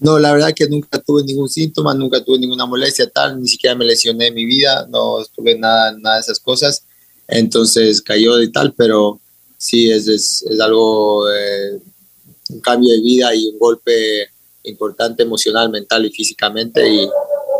No, 0.00 0.18
la 0.18 0.32
verdad 0.32 0.52
que 0.54 0.68
nunca 0.68 1.00
tuve 1.00 1.24
ningún 1.24 1.48
síntoma, 1.48 1.94
nunca 1.94 2.22
tuve 2.24 2.38
ninguna 2.38 2.66
molestia 2.66 3.10
tal, 3.10 3.40
ni 3.40 3.48
siquiera 3.48 3.74
me 3.74 3.84
lesioné 3.84 4.28
en 4.28 4.34
mi 4.34 4.44
vida, 4.44 4.86
no 4.88 5.24
tuve 5.34 5.58
nada, 5.58 5.92
nada 5.98 6.16
de 6.16 6.20
esas 6.22 6.38
cosas. 6.38 6.84
Entonces 7.26 8.00
cayó 8.00 8.36
de 8.36 8.48
tal, 8.48 8.74
pero 8.74 9.20
sí, 9.56 9.90
es, 9.90 10.06
es, 10.06 10.44
es 10.48 10.60
algo, 10.60 11.28
eh, 11.30 11.80
un 12.50 12.60
cambio 12.60 12.92
de 12.92 13.00
vida 13.00 13.34
y 13.34 13.48
un 13.48 13.58
golpe 13.58 14.28
importante 14.62 15.22
emocional, 15.22 15.68
mental 15.70 16.06
y 16.06 16.10
físicamente. 16.10 16.88
Y, 16.88 17.08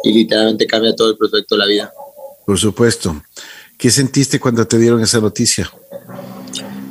y 0.04 0.12
literalmente 0.12 0.66
cambia 0.66 0.95
todo 0.95 1.11
el 1.11 1.16
prospecto 1.16 1.54
de 1.54 1.59
la 1.59 1.66
vida. 1.66 1.92
Por 2.47 2.59
supuesto. 2.59 3.21
¿Qué 3.76 3.90
sentiste 3.90 4.40
cuando 4.40 4.66
te 4.66 4.78
dieron 4.78 5.00
esa 5.00 5.21
noticia? 5.21 5.71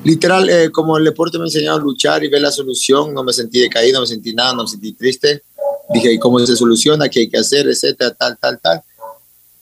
Literal, 0.08 0.50
eh, 0.50 0.72
como 0.72 0.98
el 0.98 1.04
deporte 1.04 1.38
me 1.38 1.44
enseñó 1.44 1.74
a 1.74 1.78
luchar 1.78 2.24
y 2.24 2.30
ver 2.30 2.40
la 2.40 2.50
solución, 2.50 3.14
no 3.14 3.26
me 3.26 3.34
sentí 3.34 3.60
decaído, 3.60 3.96
no 3.96 4.02
me 4.04 4.08
sentí 4.08 4.34
nada, 4.34 4.54
no 4.54 4.64
me 4.64 4.70
sentí 4.70 4.94
triste. 4.94 5.44
Dije, 5.90 6.14
¿y 6.14 6.18
cómo 6.18 6.40
se 6.40 6.56
soluciona? 6.56 7.10
¿Qué 7.10 7.20
hay 7.20 7.30
que 7.30 7.38
hacer? 7.38 7.68
Etcétera, 7.68 8.14
tal, 8.14 8.38
tal, 8.40 8.58
tal. 8.62 8.82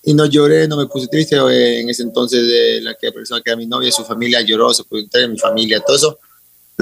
y 0.04 0.14
no 0.14 0.28
lloré, 0.28 0.68
no 0.68 0.78
me 0.78 0.86
puse 0.86 1.08
triste. 1.08 1.36
En 1.36 1.90
ese 1.90 2.04
entonces, 2.04 2.48
de 2.48 2.80
la 2.82 2.94
que 2.94 3.12
persona 3.12 3.42
que 3.42 3.50
era 3.50 3.58
mi 3.58 3.66
novia, 3.66 3.92
su 3.92 4.04
familia 4.04 4.40
lloró, 4.42 4.72
se 4.72 4.84
puso 4.84 5.02
entrar 5.02 5.24
en 5.24 5.32
mi 5.32 5.40
familia, 5.40 5.80
todo 5.80 5.96
eso. 5.96 6.20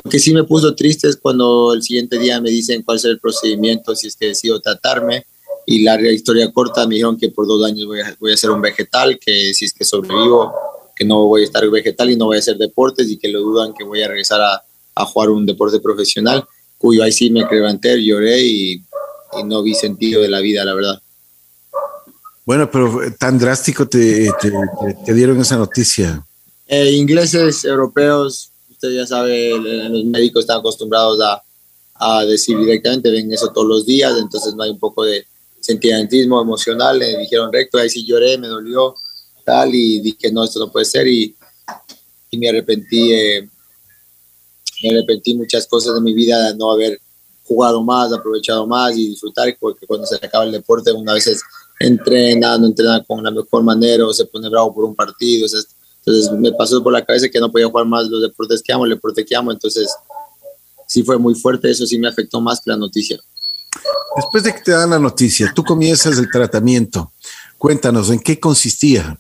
Lo 0.04 0.12
que 0.12 0.20
sí 0.20 0.34
me 0.34 0.44
puso 0.44 0.76
triste 0.76 1.08
es 1.08 1.16
cuando 1.16 1.74
el 1.74 1.82
siguiente 1.84 2.20
día 2.20 2.42
me 2.42 2.50
dicen 2.50 2.82
cuál 2.82 2.98
es 2.98 3.06
el 3.06 3.18
procedimiento, 3.18 3.96
si 3.96 4.08
es 4.08 4.18
que 4.18 4.28
decido 4.28 4.60
tratarme. 4.60 5.26
Y 5.66 5.84
larga 5.84 6.12
historia 6.12 6.52
corta, 6.52 6.86
me 6.86 6.96
dijeron 6.96 7.16
que 7.16 7.30
por 7.30 7.48
dos 7.48 7.66
años 7.66 7.88
voy 7.88 8.02
a, 8.02 8.14
voy 8.20 8.34
a 8.34 8.36
ser 8.36 8.50
un 8.52 8.62
vegetal, 8.62 9.18
que 9.18 9.54
si 9.54 9.64
es 9.64 9.74
que 9.74 9.86
sobrevivo, 9.86 10.52
que 10.96 11.06
no 11.06 11.26
voy 11.26 11.42
a 11.42 11.46
estar 11.46 11.68
vegetal 11.70 12.10
y 12.10 12.16
no 12.16 12.26
voy 12.26 12.38
a 12.38 12.40
hacer 12.40 12.58
deportes 12.58 13.10
y 13.10 13.18
que 13.18 13.30
lo 13.30 13.42
dudan 13.42 13.74
que 13.74 13.84
voy 13.84 14.02
a 14.04 14.08
regresar 14.08 14.42
a, 14.42 14.64
a 14.96 15.06
jugar 15.06 15.30
un 15.30 15.46
deporte 15.46 15.80
profesional, 15.80 16.46
cuyo 16.78 17.04
ahí 17.04 17.12
sí 17.12 17.30
me 17.30 17.46
levanté, 17.50 18.04
lloré 18.04 18.42
y, 18.42 18.74
y 18.74 19.44
no 19.46 19.64
vi 19.64 19.74
sentido 19.74 20.22
de 20.22 20.30
la 20.30 20.40
vida, 20.40 20.64
la 20.66 20.74
verdad. 20.74 21.02
Bueno, 22.46 22.70
pero 22.70 23.00
tan 23.18 23.40
drástico 23.40 23.88
te, 23.88 24.30
te, 24.42 24.52
te 25.06 25.14
dieron 25.14 25.40
esa 25.40 25.56
noticia. 25.56 26.26
Eh, 26.68 26.92
ingleses, 26.92 27.64
europeos, 27.64 28.52
usted 28.70 28.92
ya 28.92 29.08
sabe, 29.08 29.58
los 29.90 30.04
médicos 30.06 30.42
están 30.42 30.60
acostumbrados 30.60 31.20
a, 31.22 31.42
a, 31.96 32.26
decir 32.26 32.58
directamente, 32.58 33.12
ven 33.12 33.32
eso 33.32 33.50
todos 33.54 33.68
los 33.68 33.86
días, 33.86 34.14
entonces 34.20 34.54
no 34.56 34.64
hay 34.64 34.72
un 34.72 34.80
poco 34.80 35.06
de 35.06 35.26
sentimentismo 35.62 36.42
emocional. 36.42 37.00
Le 37.00 37.18
dijeron 37.18 37.52
recto, 37.52 37.78
ahí 37.78 37.90
sí 37.90 38.06
lloré, 38.06 38.38
me 38.38 38.48
dolió, 38.48 38.96
tal, 39.44 39.74
y 39.74 40.00
dije, 40.00 40.32
no, 40.32 40.44
esto 40.44 40.60
no 40.60 40.72
puede 40.72 40.86
ser, 40.86 41.08
y, 41.08 41.36
y 42.32 42.38
me 42.38 42.50
arrepentí. 42.50 43.14
Eh, 43.14 43.50
me 44.84 44.90
arrepentí 44.90 45.34
muchas 45.36 45.66
cosas 45.66 45.96
de 45.96 46.02
mi 46.02 46.14
vida 46.14 46.50
de 46.50 46.58
no 46.58 46.72
haber 46.72 47.00
jugado 47.46 47.82
más, 47.84 48.12
aprovechado 48.12 48.68
más 48.68 48.96
y 48.98 49.10
disfrutar, 49.10 49.56
porque 49.60 49.86
cuando 49.86 50.06
se 50.06 50.16
acaba 50.16 50.44
el 50.44 50.52
deporte, 50.52 50.92
una 50.92 51.14
vez 51.14 51.42
entrena, 51.80 52.58
no 52.58 52.68
entrena 52.68 53.04
con 53.04 53.24
la 53.24 53.32
mejor 53.32 53.64
manera 53.64 54.06
o 54.06 54.14
se 54.14 54.26
pone 54.26 54.50
bravo 54.50 54.74
por 54.74 54.86
un 54.86 54.96
partido. 54.96 55.46
entonces 55.46 56.32
me 56.32 56.52
pasó 56.52 56.82
por 56.82 56.94
la 56.94 57.04
cabeza 57.04 57.30
que 57.30 57.40
no 57.40 57.52
podía 57.52 57.68
jugar 57.68 57.86
más 57.86 58.08
los 58.08 58.22
deportes 58.22 58.62
que 58.62 58.74
amo, 58.74 58.86
el 58.86 58.92
deporte 58.92 59.26
que 59.26 59.36
amo. 59.36 59.52
Entonces 59.52 59.90
sí 60.88 61.04
fue 61.04 61.18
muy 61.18 61.36
fuerte, 61.36 61.70
eso 61.70 61.86
sí 61.86 61.98
me 61.98 62.08
afectó 62.08 62.40
más 62.42 62.62
que 62.62 62.72
la 62.72 62.78
noticia. 62.78 63.20
Después 64.16 64.44
de 64.44 64.54
que 64.54 64.62
te 64.62 64.72
dan 64.72 64.92
la 64.92 65.00
noticia, 65.00 65.52
tú 65.56 65.64
comienzas 65.64 66.18
el 66.18 66.30
tratamiento. 66.30 67.12
Cuéntanos, 67.58 68.10
¿en 68.10 68.20
qué 68.20 68.40
consistía? 68.40 69.20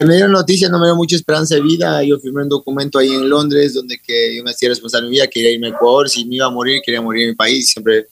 Me 0.00 0.14
dieron 0.14 0.32
noticia, 0.32 0.68
no 0.68 0.78
me 0.78 0.86
dio 0.86 0.96
mucha 0.96 1.16
esperanza 1.16 1.54
de 1.54 1.60
vida. 1.60 2.02
Yo 2.02 2.18
firmé 2.18 2.42
un 2.42 2.48
documento 2.48 2.98
ahí 2.98 3.12
en 3.12 3.28
Londres 3.28 3.74
donde 3.74 3.98
que 3.98 4.36
yo 4.36 4.42
me 4.42 4.50
hacía 4.50 4.68
responsable 4.68 5.06
de 5.06 5.10
mi 5.10 5.16
vida, 5.16 5.26
quería 5.28 5.50
irme 5.52 5.68
a 5.68 5.70
Ecuador. 5.70 6.08
Si 6.08 6.24
me 6.24 6.36
iba 6.36 6.46
a 6.46 6.50
morir, 6.50 6.80
quería 6.84 7.00
morir 7.00 7.22
en 7.22 7.28
mi 7.30 7.34
país. 7.36 7.70
Siempre 7.70 8.08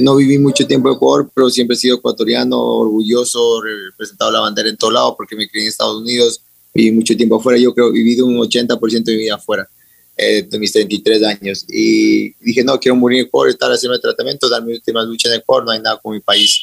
no 0.00 0.16
viví 0.16 0.38
mucho 0.38 0.66
tiempo 0.66 0.88
en 0.88 0.96
Ecuador, 0.96 1.30
pero 1.34 1.50
siempre 1.50 1.74
he 1.74 1.78
sido 1.78 1.96
ecuatoriano, 1.96 2.58
orgulloso, 2.58 3.60
representado 3.62 4.30
la 4.30 4.40
bandera 4.40 4.68
en 4.68 4.76
todo 4.76 4.90
lado 4.90 5.16
porque 5.16 5.36
me 5.36 5.48
crié 5.48 5.64
en 5.64 5.68
Estados 5.68 6.00
Unidos, 6.00 6.40
viví 6.74 6.92
mucho 6.92 7.16
tiempo 7.16 7.36
afuera, 7.36 7.58
yo 7.58 7.74
creo 7.74 7.88
he 7.88 7.92
vivido 7.92 8.26
un 8.26 8.36
80% 8.36 9.04
de 9.04 9.12
mi 9.12 9.18
vida 9.18 9.34
afuera, 9.34 9.68
eh, 10.16 10.42
de 10.42 10.58
mis 10.58 10.72
33 10.72 11.22
años. 11.24 11.64
Y 11.68 12.32
dije, 12.44 12.62
no, 12.64 12.78
quiero 12.78 12.96
morir 12.96 13.20
en 13.20 13.26
Ecuador, 13.26 13.50
estar 13.50 13.70
haciendo 13.70 13.98
tratamiento, 14.00 14.48
dar 14.48 14.64
mi 14.64 14.74
última 14.74 15.02
lucha 15.02 15.28
en 15.28 15.40
Ecuador, 15.40 15.64
no 15.64 15.70
hay 15.72 15.80
nada 15.80 15.98
como 16.00 16.14
mi 16.14 16.20
país. 16.20 16.60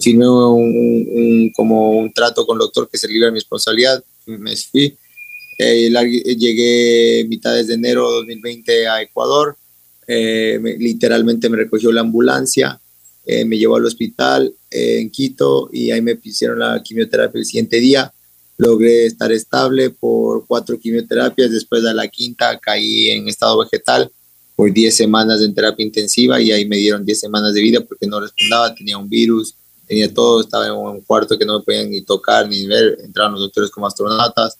Firmé 0.00 0.28
un, 0.28 1.50
como 1.54 1.90
un 1.90 2.12
trato 2.12 2.46
con 2.46 2.56
el 2.56 2.60
doctor 2.60 2.88
que 2.90 2.98
se 2.98 3.08
libre 3.08 3.26
de 3.26 3.32
mi 3.32 3.38
responsabilidad, 3.38 4.02
me 4.26 4.56
fui. 4.56 4.96
Eh, 5.58 5.90
llegué 6.36 7.24
mitades 7.28 7.66
de 7.66 7.74
enero 7.74 8.10
de 8.10 8.16
2020 8.16 8.88
a 8.88 9.02
Ecuador 9.02 9.56
eh, 10.06 10.60
literalmente 10.78 11.48
me 11.48 11.56
recogió 11.56 11.92
la 11.92 12.00
ambulancia, 12.00 12.80
eh, 13.24 13.44
me 13.44 13.56
llevó 13.56 13.76
al 13.76 13.86
hospital 13.86 14.52
eh, 14.70 14.98
en 15.00 15.10
Quito 15.10 15.70
y 15.72 15.90
ahí 15.90 16.02
me 16.02 16.18
hicieron 16.22 16.58
la 16.58 16.82
quimioterapia 16.82 17.38
el 17.38 17.46
siguiente 17.46 17.78
día. 17.78 18.12
Logré 18.58 19.06
estar 19.06 19.32
estable 19.32 19.90
por 19.90 20.46
cuatro 20.46 20.78
quimioterapias, 20.78 21.50
después 21.50 21.82
de 21.82 21.94
la 21.94 22.08
quinta 22.08 22.58
caí 22.58 23.10
en 23.10 23.28
estado 23.28 23.60
vegetal 23.60 24.10
por 24.54 24.72
10 24.72 24.94
semanas 24.94 25.40
en 25.40 25.54
terapia 25.54 25.84
intensiva 25.84 26.40
y 26.40 26.52
ahí 26.52 26.66
me 26.66 26.76
dieron 26.76 27.04
10 27.04 27.18
semanas 27.18 27.54
de 27.54 27.62
vida 27.62 27.80
porque 27.80 28.06
no 28.06 28.20
respondaba, 28.20 28.74
tenía 28.74 28.98
un 28.98 29.08
virus, 29.08 29.54
tenía 29.86 30.12
todo, 30.12 30.40
estaba 30.40 30.66
en 30.66 30.72
un 30.72 31.00
cuarto 31.02 31.38
que 31.38 31.44
no 31.44 31.58
me 31.58 31.64
podían 31.64 31.90
ni 31.90 32.02
tocar 32.02 32.48
ni 32.48 32.66
ver, 32.66 32.98
entraron 33.02 33.32
los 33.32 33.42
doctores 33.42 33.70
como 33.70 33.86
astronautas 33.86 34.58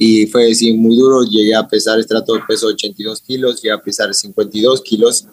y 0.00 0.26
fue 0.26 0.50
así 0.50 0.72
muy 0.72 0.96
duro, 0.96 1.24
llegué 1.24 1.54
a 1.56 1.66
pesar 1.66 1.98
estrato 1.98 2.34
de 2.34 2.40
peso 2.46 2.68
82 2.68 3.20
kilos, 3.20 3.60
llegué 3.60 3.72
a 3.72 3.80
pesar 3.80 4.14
52 4.14 4.80
kilos, 4.82 5.24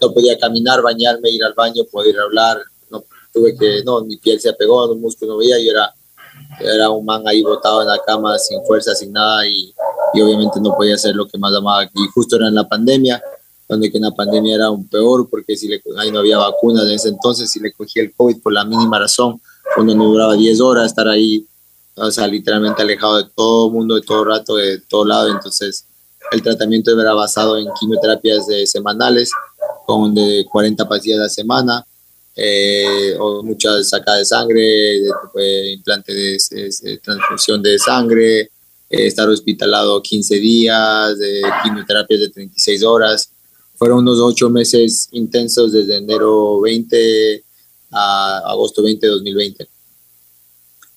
no 0.00 0.12
podía 0.12 0.38
caminar, 0.38 0.82
bañarme, 0.82 1.30
ir 1.30 1.42
al 1.42 1.54
baño, 1.54 1.84
poder 1.90 2.18
hablar, 2.20 2.58
no 2.90 3.02
tuve 3.32 3.56
que, 3.56 3.82
no, 3.82 4.02
mi 4.04 4.18
piel 4.18 4.38
se 4.38 4.50
apegó, 4.50 4.86
los 4.86 4.98
músculos 4.98 5.34
no 5.34 5.38
veía, 5.38 5.58
y 5.58 5.68
era, 5.68 5.94
era 6.60 6.90
un 6.90 7.04
man 7.04 7.22
ahí 7.26 7.40
botado 7.42 7.80
en 7.80 7.88
la 7.88 7.98
cama 8.06 8.38
sin 8.38 8.62
fuerza, 8.66 8.94
sin 8.94 9.10
nada, 9.10 9.46
y, 9.46 9.72
y 10.12 10.20
obviamente 10.20 10.60
no 10.60 10.74
podía 10.76 10.96
hacer 10.96 11.14
lo 11.14 11.26
que 11.26 11.38
más 11.38 11.54
amaba, 11.54 11.84
y 11.84 12.06
justo 12.12 12.36
era 12.36 12.48
en 12.48 12.54
la 12.54 12.68
pandemia, 12.68 13.22
donde 13.70 13.90
que 13.90 13.98
en 13.98 14.04
la 14.04 14.10
pandemia 14.10 14.56
era 14.56 14.70
un 14.70 14.86
peor, 14.88 15.28
porque 15.30 15.56
si 15.56 15.68
le, 15.68 15.80
ahí 15.96 16.10
no 16.10 16.18
había 16.18 16.38
vacunas 16.38 16.84
en 16.84 16.92
ese 16.92 17.08
entonces, 17.08 17.50
si 17.50 17.60
le 17.60 17.72
cogía 17.72 18.02
el 18.02 18.12
COVID 18.12 18.42
por 18.42 18.52
la 18.52 18.64
mínima 18.64 18.98
razón, 18.98 19.40
cuando 19.74 19.94
no 19.94 20.06
duraba 20.06 20.34
10 20.34 20.60
horas, 20.60 20.86
estar 20.86 21.08
ahí 21.08 21.46
o 22.00 22.10
sea, 22.10 22.26
literalmente 22.26 22.82
alejado 22.82 23.18
de 23.18 23.30
todo 23.34 23.66
el 23.66 23.72
mundo, 23.72 23.94
de 23.94 24.02
todo 24.02 24.24
rato, 24.24 24.56
de 24.56 24.78
todo 24.80 25.04
lado. 25.04 25.28
Entonces, 25.28 25.86
el 26.32 26.42
tratamiento 26.42 26.98
era 26.98 27.12
basado 27.12 27.58
en 27.58 27.66
quimioterapias 27.78 28.46
de 28.46 28.66
semanales, 28.66 29.30
con 29.86 30.14
de 30.14 30.46
40 30.50 30.88
pastillas 30.88 31.18
a 31.18 31.22
la 31.24 31.28
semana, 31.28 31.86
eh, 32.36 33.16
o 33.18 33.42
muchas 33.42 33.88
sacadas 33.88 34.20
de 34.20 34.24
sangre, 34.24 34.62
de, 35.34 35.72
implante 35.72 36.14
de, 36.14 36.98
transfusión 37.02 37.62
de 37.62 37.78
sangre, 37.78 38.40
eh, 38.40 38.50
estar 38.88 39.28
hospitalado 39.28 40.00
15 40.00 40.36
días, 40.36 41.18
de 41.18 41.42
quimioterapias 41.64 42.20
de 42.20 42.28
36 42.30 42.82
horas. 42.84 43.30
Fueron 43.80 43.98
unos 43.98 44.20
ocho 44.20 44.48
meses 44.48 45.08
intensos 45.10 45.72
desde 45.72 45.96
enero 45.96 46.60
20 46.60 47.44
a 47.90 48.42
agosto 48.46 48.84
20 48.84 49.04
de 49.04 49.12
2020 49.12 49.68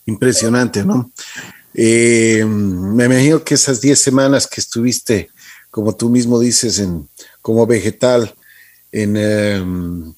impresionante, 0.06 0.84
¿no? 0.84 1.12
Eh, 1.74 2.44
me 2.46 3.06
imagino 3.06 3.44
que 3.44 3.56
esas 3.56 3.82
10 3.82 4.00
semanas 4.00 4.48
que 4.48 4.62
estuviste, 4.62 5.30
como 5.72 5.96
tú 5.96 6.10
mismo 6.10 6.40
dices, 6.40 6.80
en, 6.80 7.08
como 7.42 7.66
vegetal, 7.66 8.34
en, 8.92 9.18
em, 9.18 10.14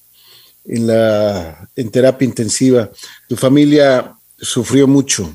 en, 0.66 0.88
la, 0.88 1.70
en 1.76 1.90
terapia 1.90 2.26
intensiva, 2.26 2.92
tu 3.30 3.36
familia 3.36 4.16
sufrió 4.38 4.88
mucho. 4.88 5.34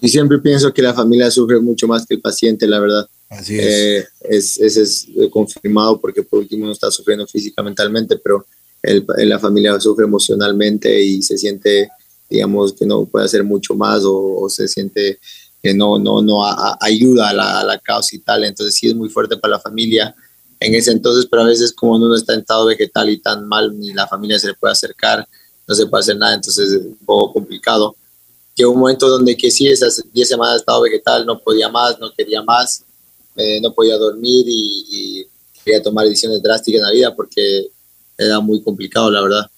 Y 0.00 0.08
siempre 0.08 0.38
pienso 0.38 0.72
que 0.72 0.82
la 0.82 0.94
familia 0.94 1.30
sufre 1.30 1.60
mucho 1.60 1.86
más 1.86 2.04
que 2.04 2.14
el 2.14 2.20
paciente, 2.20 2.66
la 2.66 2.80
verdad. 2.80 3.06
Así 3.32 3.58
es. 3.58 3.64
Eh, 3.64 4.08
es, 4.30 4.58
es, 4.58 5.08
confirmado 5.30 6.00
porque 6.00 6.22
por 6.22 6.40
último 6.40 6.66
no 6.66 6.72
está 6.72 6.90
sufriendo 6.90 7.26
física, 7.26 7.62
mentalmente, 7.62 8.16
pero 8.16 8.46
el, 8.82 9.04
la 9.18 9.38
familia 9.38 9.78
sufre 9.80 10.04
emocionalmente 10.04 11.02
y 11.02 11.22
se 11.22 11.38
siente 11.38 11.90
digamos, 12.32 12.72
que 12.72 12.86
no 12.86 13.04
puede 13.04 13.26
hacer 13.26 13.44
mucho 13.44 13.74
más 13.74 14.02
o, 14.04 14.48
se 14.48 14.66
siente 14.66 15.20
que 15.62 15.74
no, 15.74 15.98
no, 15.98 16.22
no 16.22 16.42
ayuda 16.80 17.28
a 17.28 17.32
la, 17.32 17.62
la, 17.62 17.78
causa 17.78 18.16
y 18.16 18.20
tal. 18.20 18.42
Entonces 18.44 18.74
sí 18.74 18.88
es 18.88 18.94
muy 18.94 19.10
fuerte 19.10 19.36
para 19.36 19.52
la 19.52 19.60
familia 19.60 20.14
en 20.58 20.74
ese 20.74 20.92
entonces, 20.92 21.26
pero 21.30 21.42
a 21.42 21.46
veces 21.46 21.72
como 21.72 21.96
uno 21.96 22.14
está 22.14 22.34
en 22.34 22.40
estado 22.40 22.66
vegetal 22.66 23.10
y 23.10 23.18
tan 23.18 23.46
mal, 23.46 23.78
ni 23.78 23.92
la 23.92 24.06
familia 24.08 24.38
se 24.38 24.48
le 24.48 24.54
puede 24.54 24.72
acercar, 24.72 25.26
no 25.66 25.74
se 25.74 25.86
puede 25.86 26.00
hacer 26.00 26.16
nada, 26.16 26.34
entonces 26.34 26.72
es 26.72 26.82
un 26.82 26.98
poco 27.04 27.34
complicado. 27.34 27.94
Que 28.56 28.64
un 28.64 28.78
momento 28.78 29.08
donde 29.08 29.36
que 29.36 29.50
sí, 29.50 29.68
esas 29.68 30.02
10 30.12 30.28
semanas 30.28 30.54
de 30.54 30.58
estado 30.60 30.82
vegetal, 30.82 31.26
no 31.26 31.38
podía 31.38 31.68
más, 31.68 31.98
no 32.00 32.12
quería 32.12 32.42
más, 32.42 32.84
eh, 33.36 33.60
no 33.60 33.72
podía 33.72 33.96
dormir 33.96 34.46
y, 34.48 34.84
y 34.90 35.26
quería 35.64 35.82
tomar 35.82 36.06
decisiones 36.06 36.42
drásticas 36.42 36.80
en 36.80 36.86
la 36.86 36.92
vida 36.92 37.14
porque 37.14 37.68
era 38.16 38.40
muy 38.40 38.62
complicado, 38.62 39.10
la 39.10 39.22
verdad. 39.22 39.50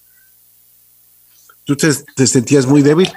¿Tú 1.65 1.77
te, 1.77 2.27
sentías 2.27 2.67
muy 2.67 2.83
débil? 2.83 3.11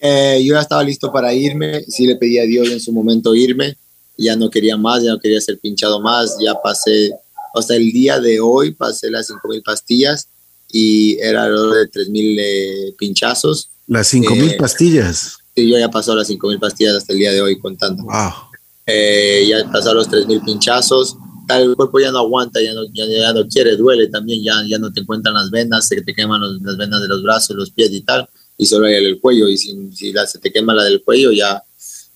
Eh, 0.00 0.42
yo 0.44 0.54
ya 0.54 0.60
estaba 0.60 0.82
listo 0.82 1.10
para 1.10 1.32
irme, 1.32 1.82
sí 1.88 2.06
le 2.06 2.16
pedí 2.16 2.38
a 2.38 2.42
Dios 2.42 2.68
en 2.68 2.80
su 2.80 2.92
momento 2.92 3.34
irme, 3.34 3.78
ya 4.18 4.36
no 4.36 4.50
quería 4.50 4.76
más, 4.76 5.02
ya 5.02 5.10
no 5.12 5.18
quería 5.18 5.40
ser 5.40 5.58
pinchado 5.58 6.00
más, 6.00 6.36
ya 6.38 6.54
pasé, 6.62 7.12
hasta 7.54 7.76
el 7.76 7.90
día 7.92 8.20
de 8.20 8.40
hoy 8.40 8.72
pasé 8.72 9.10
las 9.10 9.30
5.000 9.30 9.62
pastillas 9.64 10.28
y 10.70 11.18
era 11.18 11.44
alrededor 11.44 11.90
de 11.90 11.90
3.000 11.90 12.36
eh, 12.38 12.94
pinchazos. 12.98 13.70
Las 13.86 14.12
5.000 14.12 14.50
eh, 14.50 14.56
pastillas. 14.58 15.38
Sí, 15.56 15.70
yo 15.70 15.78
ya 15.78 15.88
pasado 15.88 16.18
las 16.18 16.28
5.000 16.28 16.60
pastillas 16.60 16.96
hasta 16.96 17.14
el 17.14 17.20
día 17.20 17.32
de 17.32 17.40
hoy 17.40 17.58
contando. 17.58 18.02
Wow. 18.02 18.53
Eh, 18.86 19.46
ya 19.48 19.70
pasaron 19.70 19.98
los 19.98 20.08
3.000 20.08 20.44
pinchazos 20.44 21.16
el 21.48 21.76
cuerpo 21.76 22.00
ya 22.00 22.10
no 22.10 22.18
aguanta, 22.20 22.60
ya 22.60 22.72
no, 22.74 22.82
ya, 22.92 23.32
no 23.32 23.46
quiere, 23.46 23.76
duele 23.76 24.08
también, 24.08 24.42
ya, 24.42 24.54
ya 24.66 24.78
no 24.78 24.92
te 24.92 25.00
encuentran 25.00 25.34
las 25.34 25.50
venas, 25.50 25.86
se 25.86 26.00
te 26.00 26.14
queman 26.14 26.40
las 26.62 26.76
venas 26.76 27.02
de 27.02 27.08
los 27.08 27.22
brazos, 27.22 27.56
los 27.56 27.70
pies 27.70 27.90
y 27.92 28.00
tal, 28.00 28.28
y 28.56 28.66
solo 28.66 28.86
hay 28.86 28.94
el 28.94 29.20
cuello, 29.20 29.48
y 29.48 29.58
si, 29.58 29.92
si 29.92 30.12
la, 30.12 30.26
se 30.26 30.38
te 30.38 30.52
quema 30.52 30.74
la 30.74 30.84
del 30.84 31.02
cuello, 31.02 31.32
ya 31.32 31.62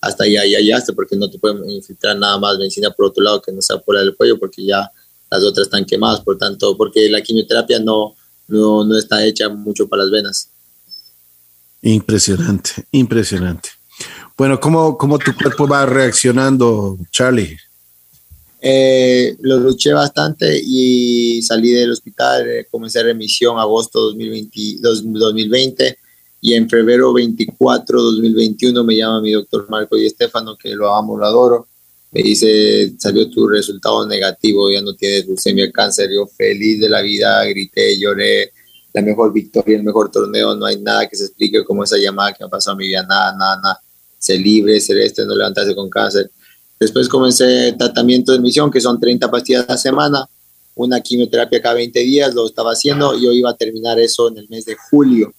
hasta 0.01 0.27
ya, 0.27 0.45
ya, 0.47 0.61
ya, 0.61 0.77
hasta 0.77 0.93
porque 0.93 1.17
no 1.17 1.29
te 1.29 1.39
pueden 1.39 1.69
infiltrar 1.71 2.17
nada 2.17 2.39
más 2.39 2.57
medicina 2.57 2.91
por 2.91 3.07
otro 3.07 3.23
lado 3.23 3.43
que 3.43 3.53
no 3.53 3.61
sea 3.61 3.79
por 3.79 3.97
la 3.97 4.03
del 4.03 4.17
cuello, 4.17 4.39
porque 4.39 4.65
ya 4.65 4.91
las 5.31 5.43
otras 5.43 5.67
están 5.67 5.85
quemadas, 5.85 6.21
por 6.21 6.39
tanto, 6.39 6.77
porque 6.77 7.09
la 7.11 7.21
quimioterapia 7.21 7.81
no, 7.81 8.15
no, 8.47 8.85
no 8.85 8.97
está 8.97 9.25
hecha 9.25 9.49
mucho 9.49 9.89
para 9.89 10.05
las 10.05 10.13
venas. 10.13 10.51
Impresionante, 11.83 12.87
impresionante. 12.93 13.78
Bueno, 14.39 14.61
¿cómo, 14.61 14.97
cómo 14.97 15.19
tu 15.19 15.35
cuerpo 15.35 15.67
va 15.67 15.85
reaccionando, 15.85 16.97
Charlie? 17.11 17.57
Eh, 18.61 19.37
lo 19.41 19.59
luché 19.59 19.93
bastante 19.93 20.61
y 20.65 21.43
salí 21.43 21.73
del 21.73 21.91
hospital, 21.91 22.49
eh, 22.49 22.69
comencé 22.71 23.03
remisión 23.03 23.59
agosto 23.59 24.01
2020, 24.01 24.79
2020 24.81 25.99
y 26.41 26.55
en 26.55 26.71
febrero 26.71 27.13
24 27.13 28.01
2021 28.01 28.85
me 28.85 28.97
llama 28.97 29.21
mi 29.21 29.33
doctor 29.33 29.69
Marco 29.69 29.99
y 29.99 30.07
Estefano, 30.07 30.57
que 30.57 30.71
lo 30.71 30.95
amo, 30.95 31.19
lo 31.19 31.27
adoro. 31.27 31.67
Me 32.13 32.23
dice, 32.23 32.95
salió 32.97 33.29
tu 33.29 33.49
resultado 33.49 34.07
negativo, 34.07 34.71
ya 34.71 34.81
no 34.83 34.95
tienes 34.95 35.27
leucemia, 35.27 35.69
cáncer. 35.73 36.11
Yo 36.13 36.29
feliz 36.29 36.81
de 36.81 36.89
la 36.89 37.03
vida, 37.03 37.45
grité, 37.45 37.99
lloré, 37.99 38.53
la 38.93 39.03
mejor 39.03 39.33
victoria, 39.33 39.77
el 39.77 39.83
mejor 39.83 40.13
torneo, 40.13 40.55
no 40.55 40.65
hay 40.65 40.81
nada 40.81 41.09
que 41.09 41.17
se 41.17 41.25
explique 41.25 41.65
como 41.65 41.83
esa 41.83 41.99
llamada 41.99 42.33
que 42.33 42.45
me 42.45 42.51
pasado 42.51 42.77
a 42.77 42.79
mi 42.79 42.87
vida, 42.87 43.03
nada, 43.03 43.35
nada, 43.37 43.61
nada. 43.61 43.83
Ser 44.19 44.41
libre, 44.41 44.81
ser 44.81 44.97
no 45.27 45.37
levantarse 45.37 45.75
con 45.75 45.89
cáncer. 45.89 46.31
Después 46.79 47.09
comencé 47.09 47.73
tratamiento 47.73 48.33
de 48.33 48.39
emisión, 48.39 48.71
que 48.71 48.81
son 48.81 49.01
30 49.01 49.31
pastillas 49.31 49.65
a 49.69 49.73
la 49.73 49.79
semana, 49.79 50.29
una 50.77 51.01
quimioterapia 51.01 51.61
cada 51.61 51.75
20 51.75 51.99
días, 52.01 52.35
lo 52.35 52.47
estaba 52.47 52.71
haciendo, 52.71 53.19
yo 53.19 53.33
iba 53.33 53.51
a 53.51 53.57
terminar 53.57 53.99
eso 53.99 54.29
en 54.29 54.39
el 54.39 54.49
mes 54.49 54.65
de 54.65 54.77
julio. 54.77 55.35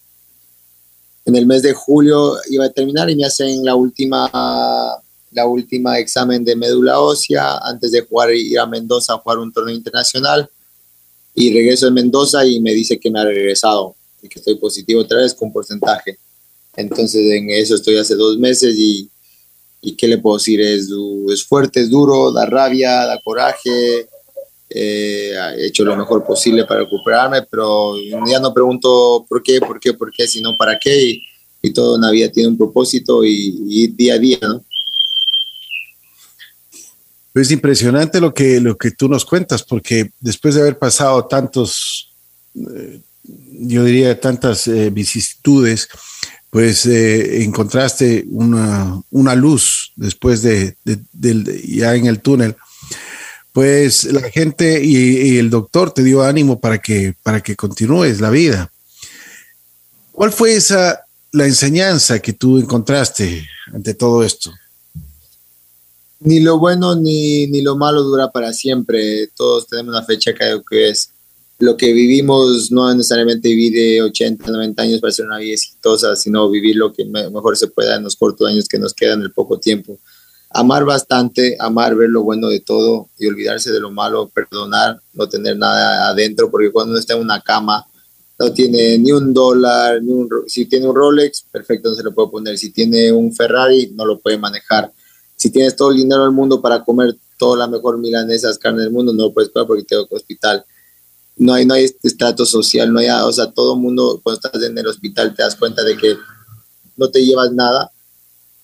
En 1.25 1.35
el 1.35 1.45
mes 1.45 1.61
de 1.61 1.73
julio 1.73 2.35
iba 2.49 2.65
a 2.65 2.69
terminar 2.69 3.09
y 3.09 3.15
me 3.15 3.23
hacen 3.23 3.63
la 3.63 3.75
última, 3.75 4.29
la 5.31 5.45
última 5.45 5.97
examen 5.97 6.43
de 6.43 6.57
médula 6.57 6.99
ósea 6.99 7.57
antes 7.59 7.91
de 7.91 8.01
jugar, 8.01 8.33
ir 8.33 8.59
a 8.59 8.65
Mendoza 8.65 9.13
a 9.13 9.17
jugar 9.17 9.37
un 9.37 9.53
torneo 9.53 9.75
internacional. 9.75 10.49
Y 11.35 11.53
regreso 11.53 11.85
de 11.85 11.91
Mendoza 11.93 12.45
y 12.45 12.59
me 12.59 12.73
dice 12.73 12.99
que 12.99 13.09
me 13.09 13.21
ha 13.21 13.25
regresado 13.25 13.95
y 14.21 14.27
que 14.27 14.39
estoy 14.39 14.55
positivo 14.55 15.01
otra 15.01 15.19
vez 15.19 15.33
con 15.33 15.53
porcentaje. 15.53 16.17
Entonces 16.75 17.31
en 17.31 17.49
eso 17.49 17.75
estoy 17.75 17.97
hace 17.97 18.15
dos 18.15 18.37
meses 18.37 18.75
y 18.77 19.09
y 19.81 19.95
qué 19.95 20.07
le 20.07 20.17
puedo 20.17 20.37
decir, 20.37 20.59
es, 20.61 20.89
es 21.31 21.45
fuerte, 21.45 21.81
es 21.81 21.89
duro, 21.89 22.31
da 22.31 22.45
rabia, 22.45 23.05
da 23.05 23.19
coraje, 23.21 24.09
eh, 24.69 25.33
he 25.57 25.67
hecho 25.67 25.83
lo 25.83 25.95
mejor 25.95 26.25
posible 26.25 26.65
para 26.65 26.81
recuperarme, 26.81 27.43
pero 27.43 27.95
ya 28.27 28.39
no 28.39 28.53
pregunto 28.53 29.25
por 29.27 29.41
qué, 29.41 29.59
por 29.59 29.79
qué, 29.79 29.93
por 29.93 30.11
qué, 30.11 30.27
sino 30.27 30.55
para 30.57 30.77
qué, 30.77 31.11
y, 31.11 31.23
y 31.61 31.71
toda 31.71 31.97
una 31.97 32.11
vida 32.11 32.29
tiene 32.29 32.49
un 32.49 32.57
propósito 32.57 33.23
y, 33.23 33.87
día 33.87 34.15
a 34.15 34.19
día, 34.19 34.39
¿no? 34.41 34.63
Es 37.35 37.51
impresionante 37.51 38.19
lo 38.19 38.33
que, 38.33 38.59
lo 38.59 38.77
que 38.77 38.91
tú 38.91 39.07
nos 39.07 39.23
cuentas, 39.23 39.63
porque 39.63 40.11
después 40.19 40.55
de 40.55 40.61
haber 40.61 40.77
pasado 40.77 41.25
tantos, 41.25 42.11
eh, 42.53 42.99
yo 43.61 43.85
diría, 43.85 44.19
tantas 44.19 44.67
eh, 44.67 44.89
vicisitudes, 44.89 45.87
pues 46.49 46.85
eh, 46.85 47.43
encontraste 47.43 48.25
una, 48.29 49.01
una, 49.11 49.35
luz 49.35 49.93
después 49.95 50.41
de, 50.41 50.75
ya 51.67 51.95
en 51.95 52.07
el 52.07 52.21
túnel, 52.21 52.55
pues 53.53 54.05
la 54.05 54.29
gente 54.31 54.83
y, 54.83 55.37
el 55.37 55.49
doctor 55.49 55.91
te 55.91 56.03
dio 56.03 56.23
ánimo 56.23 56.59
para 56.59 56.79
que, 56.79 57.13
para 57.23 57.41
que 57.41 57.55
continúes 57.55 58.19
la 58.19 58.29
vida. 58.29 58.71
¿Cuál 60.11 60.31
fue 60.31 60.55
esa, 60.55 61.01
la 61.31 61.45
enseñanza 61.45 62.19
que 62.19 62.33
tú 62.33 62.57
encontraste 62.57 63.47
ante 63.71 63.93
todo 63.93 64.23
esto? 64.23 64.51
Ni 66.21 66.39
lo 66.39 66.59
bueno 66.59 66.95
ni, 66.95 67.47
ni 67.47 67.61
lo 67.61 67.77
malo 67.77 68.03
dura 68.03 68.31
para 68.31 68.51
siempre. 68.53 69.27
Todos 69.35 69.67
tenemos 69.67 69.95
una 69.95 70.03
fecha 70.03 70.33
que 70.33 70.89
es 70.89 71.11
lo 71.59 71.75
que 71.75 71.91
vivimos 71.91 72.71
no 72.71 72.89
es 72.89 72.95
necesariamente 72.95 73.49
vivir 73.49 73.73
de 73.73 74.01
80, 74.01 74.49
90 74.49 74.81
años 74.81 75.01
para 75.01 75.11
ser 75.11 75.25
una 75.25 75.39
vida 75.39 75.53
exitosa, 75.53 76.15
sino 76.15 76.49
vivir 76.49 76.77
lo 76.77 76.93
que 76.93 77.03
mejor 77.03 77.57
se 77.57 77.67
pueda 77.67 77.97
en 77.97 78.03
los 78.03 78.15
cortos 78.15 78.47
años 78.47 78.67
que 78.67 78.79
nos 78.79 78.93
quedan, 78.93 79.21
el 79.21 79.33
poco 79.33 79.59
tiempo. 79.59 79.99
Amar 80.51 80.85
bastante, 80.85 81.57
amar, 81.59 81.95
ver 81.95 82.09
lo 82.09 82.23
bueno 82.23 82.47
de 82.47 82.61
todo 82.61 83.09
y 83.19 83.27
olvidarse 83.27 83.71
de 83.71 83.79
lo 83.81 83.91
malo, 83.91 84.29
perdonar, 84.29 85.01
no 85.13 85.27
tener 85.27 85.57
nada 85.57 86.07
adentro, 86.07 86.49
porque 86.49 86.71
cuando 86.71 86.91
uno 86.91 86.99
está 86.99 87.15
en 87.15 87.21
una 87.21 87.41
cama, 87.41 87.85
no 88.39 88.53
tiene 88.53 88.97
ni 88.97 89.11
un 89.11 89.33
dólar, 89.33 90.01
ni 90.01 90.13
un, 90.13 90.29
si 90.47 90.65
tiene 90.65 90.87
un 90.87 90.95
Rolex, 90.95 91.43
perfecto, 91.51 91.89
no 91.89 91.95
se 91.95 92.03
lo 92.03 92.13
puede 92.13 92.29
poner. 92.29 92.57
Si 92.57 92.71
tiene 92.71 93.11
un 93.11 93.35
Ferrari, 93.35 93.91
no 93.93 94.05
lo 94.05 94.17
puede 94.17 94.37
manejar. 94.37 94.93
Si 95.35 95.49
tienes 95.49 95.75
todo 95.75 95.91
el 95.91 95.97
dinero 95.97 96.23
del 96.23 96.31
mundo 96.31 96.61
para 96.61 96.85
comer 96.85 97.17
toda 97.37 97.57
la 97.57 97.67
mejor 97.67 97.97
milanesas, 97.97 98.57
carne 98.57 98.83
del 98.83 98.91
mundo, 98.91 99.11
no 99.11 99.23
lo 99.23 99.33
puedes 99.33 99.49
pagar 99.49 99.67
porque 99.67 99.83
tengo 99.83 100.07
hospital 100.09 100.63
no 101.39 101.53
hay, 101.53 101.65
no 101.65 101.73
hay 101.73 101.85
estrato 102.03 102.45
social, 102.45 102.91
no 102.91 102.99
hay, 102.99 103.07
o 103.09 103.31
sea, 103.31 103.49
todo 103.49 103.73
el 103.73 103.79
mundo 103.79 104.19
cuando 104.21 104.41
estás 104.43 104.61
en 104.61 104.77
el 104.77 104.87
hospital 104.87 105.33
te 105.33 105.41
das 105.41 105.55
cuenta 105.55 105.83
de 105.83 105.95
que 105.95 106.17
no 106.97 107.09
te 107.09 107.25
llevas 107.25 107.51
nada 107.53 107.89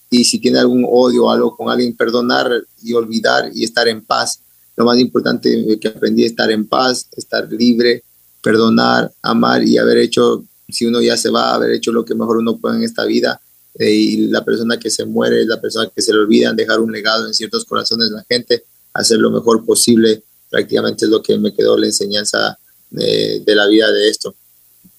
y 0.10 0.26
si 0.26 0.40
tiene 0.40 0.60
algún 0.60 0.86
odio 0.88 1.26
o 1.26 1.32
algo 1.32 1.56
con 1.56 1.70
alguien, 1.70 1.96
perdonar 1.96 2.52
y 2.84 2.94
olvidar 2.94 3.50
y 3.54 3.64
estar 3.64 3.88
en 3.88 4.04
paz. 4.04 4.42
Lo 4.76 4.84
más 4.84 5.00
importante 5.00 5.78
que 5.80 5.88
aprendí 5.88 6.26
es 6.26 6.32
estar 6.32 6.52
en 6.52 6.68
paz, 6.68 7.08
estar 7.16 7.50
libre, 7.52 8.04
perdonar, 8.42 9.12
amar 9.22 9.64
y 9.64 9.78
haber 9.78 9.98
hecho, 10.00 10.44
si 10.68 10.86
uno 10.86 11.02
ya 11.02 11.16
se 11.16 11.30
va, 11.30 11.54
haber 11.56 11.72
hecho 11.72 11.94
lo 11.94 12.04
que 12.04 12.14
mejor 12.14 12.38
uno 12.38 12.58
puede 12.58 12.76
en 12.76 12.84
esta 12.84 13.06
vida. 13.06 13.40
Eh, 13.80 13.92
y 13.92 14.28
la 14.28 14.44
persona 14.44 14.78
que 14.78 14.90
se 14.90 15.06
muere 15.06 15.46
la 15.46 15.60
persona 15.60 15.90
que 15.94 16.02
se 16.02 16.12
le 16.14 16.20
olvidan, 16.20 16.56
dejar 16.56 16.80
un 16.82 16.92
legado 16.92 17.26
en 17.26 17.34
ciertos 17.34 17.64
corazones 17.64 18.10
de 18.10 18.16
la 18.18 18.26
gente, 18.30 18.66
hacer 18.94 19.20
lo 19.20 19.32
mejor 19.32 19.66
posible. 19.66 20.24
Prácticamente 20.50 21.06
es 21.06 21.12
lo 21.12 21.22
que 21.22 21.38
me 21.38 21.54
quedó 21.54 21.78
la 21.78 21.88
enseñanza 21.88 22.58
de, 22.96 23.56
la 23.56 23.68
vida 23.68 23.92
de 23.92 24.10
esto. 24.10 24.36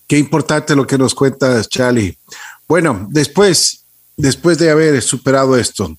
Qué 0.07 0.19
importante 0.19 0.77
lo 0.77 0.87
que 0.87 0.99
nos 0.99 1.15
cuentas, 1.15 1.69
Charlie. 1.69 2.17
Bueno, 2.69 3.07
después, 3.11 3.85
después 4.17 4.59
de 4.59 4.71
haber 4.71 5.01
superado 5.03 5.57
esto, 5.57 5.97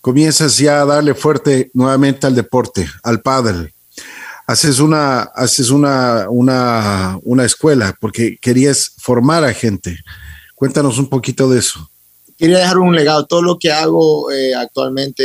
comienzas 0.00 0.56
ya 0.58 0.82
a 0.82 0.86
darle 0.86 1.14
fuerte 1.14 1.70
nuevamente 1.74 2.26
al 2.26 2.34
deporte, 2.34 2.88
al 3.02 3.20
pádel. 3.20 3.72
Haces 4.46 4.80
una, 4.80 5.22
haces 5.22 5.70
una, 5.70 6.26
una, 6.28 7.18
una 7.22 7.44
escuela 7.44 7.96
porque 8.00 8.36
querías 8.40 8.92
formar 8.98 9.44
a 9.44 9.52
gente. 9.52 9.98
Cuéntanos 10.54 10.98
un 10.98 11.08
poquito 11.08 11.48
de 11.48 11.60
eso. 11.60 11.88
Quería 12.40 12.58
dejar 12.58 12.78
un 12.78 12.96
legado. 12.96 13.26
Todo 13.26 13.42
lo 13.42 13.58
que 13.58 13.70
hago 13.70 14.30
eh, 14.32 14.54
actualmente, 14.54 15.22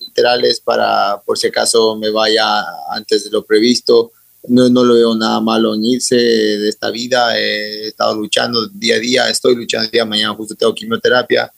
literal, 0.00 0.42
es 0.44 0.58
para, 0.58 1.20
por 1.24 1.36
si 1.36 1.48
acaso 1.48 1.96
me 1.96 2.10
vaya 2.10 2.64
antes 2.90 3.24
de 3.24 3.30
lo 3.30 3.44
previsto, 3.44 4.10
no, 4.46 4.68
no 4.68 4.84
lo 4.84 4.94
veo 4.94 5.14
nada 5.14 5.40
malo 5.40 5.74
en 5.74 5.84
irse 5.84 6.16
de 6.16 6.68
esta 6.68 6.90
vida. 6.90 7.38
He 7.38 7.88
estado 7.88 8.14
luchando 8.14 8.66
día 8.68 8.96
a 8.96 8.98
día, 8.98 9.30
estoy 9.30 9.56
luchando 9.56 9.90
día 9.90 10.02
a 10.02 10.06
mañana, 10.06 10.34
justo 10.34 10.54
tengo 10.54 10.74
quimioterapia. 10.74 11.52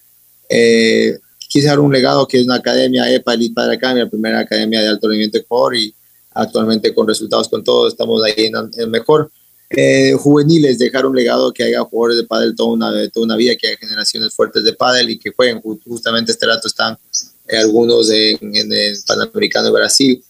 Eh, 0.49 1.19
quise 1.49 1.67
dar 1.67 1.81
un 1.81 1.93
legado 1.93 2.27
que 2.27 2.39
es 2.39 2.45
una 2.45 2.57
academia 2.57 3.13
EPA 3.13 3.35
Elite 3.35 3.55
Padre 3.55 3.75
Academy, 3.77 4.01
la 4.01 4.11
primera 4.11 4.41
academia 4.41 4.81
de 4.81 4.89
alto 4.89 5.09
rendimiento 5.09 5.39
de 5.39 5.43
Ecuador 5.43 5.77
y 5.77 5.95
actualmente 6.33 6.95
con 6.95 7.07
resultados 7.07 7.49
con 7.49 7.63
todo, 7.63 7.89
estamos 7.89 8.23
ahí 8.23 8.47
en 8.47 8.55
el 8.77 8.89
mejor. 8.89 9.31
Eh, 9.73 10.15
juveniles, 10.19 10.79
dejar 10.79 11.07
un 11.07 11.15
legado 11.15 11.53
que 11.53 11.63
haya 11.63 11.81
jugadores 11.83 12.17
de 12.17 12.25
pádel 12.25 12.57
toda 12.57 12.73
una, 12.73 13.09
toda 13.11 13.27
una 13.27 13.37
vida, 13.37 13.55
que 13.55 13.69
haya 13.69 13.77
generaciones 13.77 14.35
fuertes 14.35 14.65
de 14.65 14.73
pádel 14.73 15.11
y 15.11 15.19
que 15.19 15.31
jueguen. 15.31 15.61
Justamente 15.61 16.33
este 16.33 16.47
rato 16.47 16.67
están 16.67 16.99
eh, 17.47 17.57
algunos 17.57 18.11
en, 18.11 18.39
en, 18.41 18.73
el 18.73 18.97
Panamericano 19.07 19.67
de 19.67 19.73
Brasil 19.73 20.25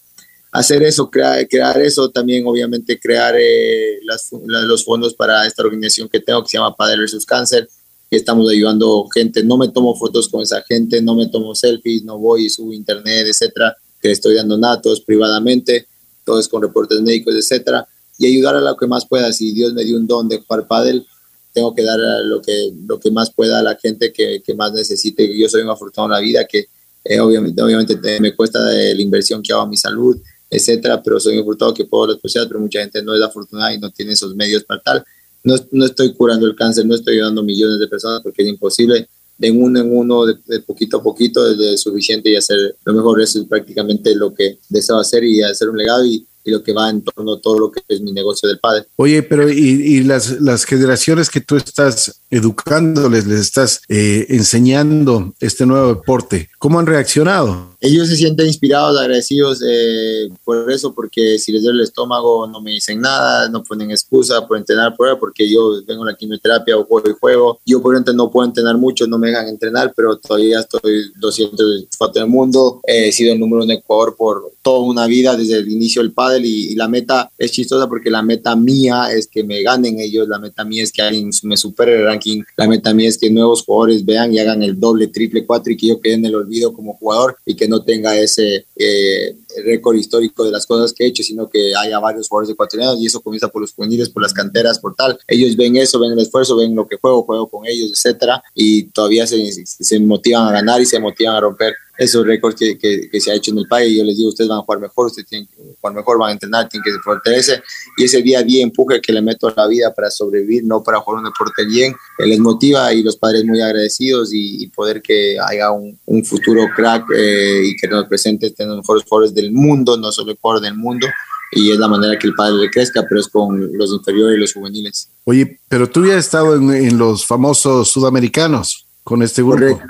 hacer 0.51 0.83
eso, 0.83 1.09
crear, 1.09 1.47
crear 1.47 1.81
eso, 1.81 2.09
también 2.09 2.45
obviamente 2.45 2.99
crear 2.99 3.35
eh, 3.37 3.99
los 4.41 4.83
fondos 4.83 5.13
para 5.13 5.47
esta 5.47 5.63
organización 5.63 6.09
que 6.09 6.19
tengo 6.19 6.43
que 6.43 6.49
se 6.49 6.57
llama 6.57 6.75
Padre 6.75 6.99
versus 6.99 7.25
Cáncer, 7.25 7.69
que 8.09 8.17
estamos 8.17 8.49
ayudando 8.51 9.07
gente, 9.13 9.43
no 9.43 9.57
me 9.57 9.69
tomo 9.69 9.95
fotos 9.95 10.27
con 10.27 10.41
esa 10.41 10.61
gente, 10.63 11.01
no 11.01 11.15
me 11.15 11.27
tomo 11.27 11.55
selfies, 11.55 12.03
no 12.03 12.19
voy 12.19 12.45
y 12.45 12.49
subo 12.49 12.73
internet, 12.73 13.25
etcétera, 13.27 13.75
que 14.01 14.11
estoy 14.11 14.35
dando 14.35 14.57
nada, 14.57 14.81
todo 14.81 14.93
es 14.93 14.99
privadamente, 14.99 15.87
todo 16.25 16.37
es 16.37 16.49
con 16.49 16.61
reportes 16.61 16.99
médicos, 17.01 17.33
etcétera, 17.33 17.87
y 18.17 18.27
ayudar 18.27 18.55
a 18.57 18.61
lo 18.61 18.75
que 18.75 18.87
más 18.87 19.07
pueda, 19.07 19.31
si 19.31 19.53
Dios 19.53 19.73
me 19.73 19.85
dio 19.85 19.95
un 19.95 20.05
don 20.05 20.27
de 20.27 20.39
jugar 20.39 20.67
pádel, 20.67 21.07
tengo 21.53 21.73
que 21.73 21.83
dar 21.83 21.97
lo 22.25 22.41
que, 22.41 22.73
lo 22.85 22.99
que 22.99 23.11
más 23.11 23.31
pueda 23.33 23.59
a 23.59 23.63
la 23.63 23.75
gente 23.75 24.11
que, 24.11 24.41
que 24.45 24.53
más 24.53 24.73
necesite, 24.73 25.37
yo 25.37 25.47
soy 25.47 25.61
un 25.61 25.69
afortunado 25.69 26.07
en 26.07 26.11
la 26.11 26.19
vida 26.19 26.45
que 26.45 26.65
eh, 27.03 27.19
obviamente, 27.19 27.61
obviamente 27.61 28.19
me 28.19 28.35
cuesta 28.35 28.59
la 28.59 29.01
inversión 29.01 29.41
que 29.41 29.53
hago 29.53 29.63
a 29.63 29.67
mi 29.67 29.77
salud, 29.77 30.17
etcétera, 30.51 31.01
pero 31.01 31.17
soy 31.17 31.39
afortunado 31.39 31.73
que 31.73 31.85
puedo 31.85 32.07
responder, 32.07 32.47
pero 32.49 32.59
mucha 32.59 32.81
gente 32.81 33.01
no 33.01 33.15
es 33.15 33.21
afortunada 33.21 33.73
y 33.73 33.79
no 33.79 33.89
tiene 33.89 34.11
esos 34.11 34.35
medios 34.35 34.65
para 34.65 34.81
tal. 34.81 35.05
No, 35.43 35.55
no 35.71 35.85
estoy 35.85 36.13
curando 36.13 36.45
el 36.45 36.55
cáncer, 36.55 36.85
no 36.85 36.93
estoy 36.93 37.15
ayudando 37.15 37.39
a 37.39 37.43
millones 37.45 37.79
de 37.79 37.87
personas 37.87 38.21
porque 38.21 38.43
es 38.43 38.49
imposible. 38.49 39.07
De 39.37 39.49
uno 39.49 39.79
en 39.79 39.97
uno, 39.97 40.25
de, 40.25 40.59
poquito 40.59 40.97
a 40.97 41.03
poquito, 41.03 41.49
es 41.49 41.81
suficiente 41.81 42.29
y 42.29 42.35
hacer 42.35 42.75
lo 42.83 42.93
mejor. 42.93 43.21
Eso 43.21 43.39
es 43.39 43.45
prácticamente 43.45 44.13
lo 44.13 44.35
que 44.35 44.59
deseo 44.69 44.99
hacer 44.99 45.23
y 45.23 45.41
hacer 45.41 45.69
un 45.69 45.77
legado 45.77 46.05
y, 46.05 46.27
y 46.43 46.51
lo 46.51 46.63
que 46.63 46.73
va 46.73 46.89
en 46.89 47.03
torno 47.03 47.33
a 47.33 47.41
todo 47.41 47.59
lo 47.59 47.71
que 47.71 47.81
es 47.87 48.01
mi 48.01 48.11
negocio 48.11 48.47
del 48.49 48.59
padre. 48.59 48.85
Oye, 48.95 49.23
pero 49.23 49.49
y, 49.49 49.57
y 49.57 50.03
las, 50.03 50.41
las, 50.41 50.65
generaciones 50.65 51.29
que 51.29 51.41
tú 51.41 51.55
estás 51.55 52.21
educándoles, 52.29 53.25
les 53.27 53.39
estás 53.39 53.81
eh, 53.89 54.25
enseñando 54.29 55.33
este 55.39 55.65
nuevo 55.65 55.89
deporte, 55.89 56.49
¿Cómo 56.61 56.79
han 56.79 56.85
reaccionado? 56.85 57.75
Ellos 57.79 58.07
se 58.07 58.15
sienten 58.15 58.45
inspirados, 58.45 58.95
agradecidos 58.95 59.63
eh, 59.67 60.29
por 60.43 60.71
eso, 60.71 60.93
porque 60.93 61.39
si 61.39 61.51
les 61.51 61.63
duele 61.63 61.79
el 61.79 61.85
estómago 61.85 62.45
no 62.45 62.61
me 62.61 62.69
dicen 62.69 63.01
nada, 63.01 63.49
no 63.49 63.63
ponen 63.63 63.89
excusa 63.89 64.45
por 64.45 64.57
entrenar 64.57 64.95
por 64.95 65.17
porque 65.17 65.51
yo 65.51 65.83
vengo 65.87 66.03
a 66.03 66.11
la 66.11 66.15
quimioterapia 66.15 66.77
o 66.77 66.85
juego 66.85 67.09
y 67.09 67.13
juego. 67.19 67.59
Yo 67.65 67.81
por 67.81 67.95
ejemplo 67.95 68.13
no 68.13 68.29
puedo 68.29 68.47
entrenar 68.47 68.77
mucho, 68.77 69.07
no 69.07 69.17
me 69.17 69.29
dejan 69.29 69.47
entrenar, 69.47 69.91
pero 69.95 70.19
todavía 70.19 70.59
estoy 70.59 71.11
204 71.19 72.21
del 72.21 72.29
mundo. 72.29 72.79
he 72.85 73.11
sido 73.11 73.33
el 73.33 73.39
número 73.39 73.63
uno 73.63 73.73
en 73.73 73.79
Ecuador 73.79 74.15
por 74.15 74.51
toda 74.61 74.81
una 74.81 75.07
vida 75.07 75.35
desde 75.35 75.57
el 75.57 75.71
inicio 75.71 76.03
del 76.03 76.11
y, 76.39 76.75
la 76.75 76.87
meta 76.87 77.31
es 77.37 77.51
chistosa 77.51 77.87
porque 77.87 78.09
la 78.09 78.21
meta 78.21 78.55
mía 78.55 79.11
es 79.13 79.27
que 79.27 79.43
me 79.43 79.61
ganen 79.61 79.99
ellos, 79.99 80.27
la 80.27 80.39
meta 80.39 80.63
mía 80.63 80.83
es 80.83 80.91
que 80.91 81.01
alguien 81.01 81.29
me 81.43 81.57
supere 81.57 81.95
el 81.95 82.05
ranking, 82.05 82.43
la 82.57 82.67
meta 82.67 82.93
mía 82.93 83.09
es 83.09 83.17
que 83.17 83.29
nuevos 83.29 83.63
jugadores 83.63 84.05
vean 84.05 84.33
y 84.33 84.39
hagan 84.39 84.63
el 84.63 84.79
doble, 84.79 85.07
triple, 85.07 85.45
cuatro 85.45 85.71
y 85.73 85.77
que 85.77 85.87
yo 85.87 85.99
quede 85.99 86.13
en 86.13 86.25
el 86.25 86.35
olvido 86.35 86.73
como 86.73 86.93
jugador 86.93 87.37
y 87.45 87.55
que 87.55 87.67
no 87.67 87.83
tenga 87.83 88.17
ese 88.17 88.65
eh, 88.75 89.35
récord 89.63 89.95
histórico 89.95 90.43
de 90.43 90.51
las 90.51 90.65
cosas 90.65 90.93
que 90.93 91.03
he 91.03 91.07
hecho, 91.07 91.23
sino 91.23 91.49
que 91.49 91.73
haya 91.75 91.99
varios 91.99 92.27
jugadores 92.27 92.53
ecuatorianos 92.53 92.99
y 92.99 93.05
eso 93.05 93.21
comienza 93.21 93.47
por 93.47 93.61
los 93.61 93.73
juveniles, 93.73 94.09
por 94.09 94.23
las 94.23 94.33
canteras, 94.33 94.79
por 94.79 94.95
tal. 94.95 95.17
Ellos 95.27 95.55
ven 95.55 95.75
eso, 95.75 95.99
ven 95.99 96.11
el 96.11 96.19
esfuerzo, 96.19 96.55
ven 96.55 96.75
lo 96.75 96.87
que 96.87 96.97
juego, 96.97 97.23
juego 97.23 97.47
con 97.47 97.65
ellos, 97.65 97.91
etcétera, 97.91 98.43
y 98.55 98.83
todavía 98.83 99.27
se, 99.27 99.65
se 99.65 99.99
motivan 99.99 100.47
a 100.47 100.51
ganar 100.51 100.81
y 100.81 100.85
se 100.85 100.99
motivan 100.99 101.35
a 101.35 101.41
romper 101.41 101.73
esos 102.01 102.25
récords 102.25 102.55
que, 102.55 102.77
que, 102.77 103.21
se 103.21 103.31
ha 103.31 103.35
hecho 103.35 103.51
en 103.51 103.59
el 103.59 103.67
país. 103.67 103.95
Yo 103.95 104.03
les 104.03 104.17
digo, 104.17 104.29
ustedes 104.29 104.49
van 104.49 104.57
a 104.57 104.61
jugar 104.61 104.79
mejor, 104.79 105.05
ustedes 105.07 105.27
tienen 105.27 105.47
que 105.47 105.55
jugar 105.79 105.93
mejor, 105.95 106.17
van 106.17 106.29
a 106.29 106.33
entrenar, 106.33 106.67
tienen 106.67 106.83
que 106.83 106.99
fortalecerse. 106.99 107.61
Y 107.97 108.05
ese 108.05 108.23
día 108.23 108.39
a 108.39 108.43
día 108.43 108.63
empuje 108.63 108.99
que 108.99 109.13
le 109.13 109.21
meto 109.21 109.47
a 109.47 109.53
la 109.55 109.67
vida 109.67 109.93
para 109.93 110.09
sobrevivir, 110.09 110.63
no 110.63 110.81
para 110.81 110.99
jugar 110.99 111.19
un 111.19 111.25
deporte 111.25 111.63
bien, 111.65 111.93
les 112.17 112.39
motiva 112.39 112.91
y 112.91 113.03
los 113.03 113.17
padres 113.17 113.45
muy 113.45 113.61
agradecidos 113.61 114.31
y, 114.33 114.67
poder 114.71 115.01
que 115.01 115.37
haya 115.39 115.69
un, 115.69 115.99
un 116.05 116.23
futuro 116.23 116.65
crack 116.75 117.05
eh, 117.13 117.61
y 117.65 117.75
que 117.75 117.87
nos 117.87 118.05
presente 118.07 118.49
tener 118.51 118.69
los 118.69 118.77
mejores 118.77 119.03
jugadores 119.03 119.35
del 119.35 119.51
mundo, 119.51 119.97
no 119.97 120.11
solo 120.11 120.31
el 120.31 120.37
jugador 120.41 120.63
del 120.63 120.75
mundo. 120.75 121.07
Y 121.51 121.69
es 121.69 121.77
la 121.77 121.89
manera 121.89 122.17
que 122.17 122.27
el 122.27 122.33
padre 122.33 122.69
crezca, 122.71 123.03
pero 123.07 123.19
es 123.19 123.27
con 123.27 123.77
los 123.77 123.91
inferiores 123.91 124.37
y 124.37 124.39
los 124.39 124.53
juveniles. 124.53 125.09
Oye, 125.25 125.59
pero 125.67 125.89
tú 125.89 126.05
ya 126.05 126.13
has 126.13 126.25
estado 126.25 126.55
en, 126.55 126.71
en 126.71 126.97
los 126.97 127.25
famosos 127.25 127.89
sudamericanos 127.89 128.87
con 129.03 129.21
este 129.21 129.43
grupo. 129.43 129.81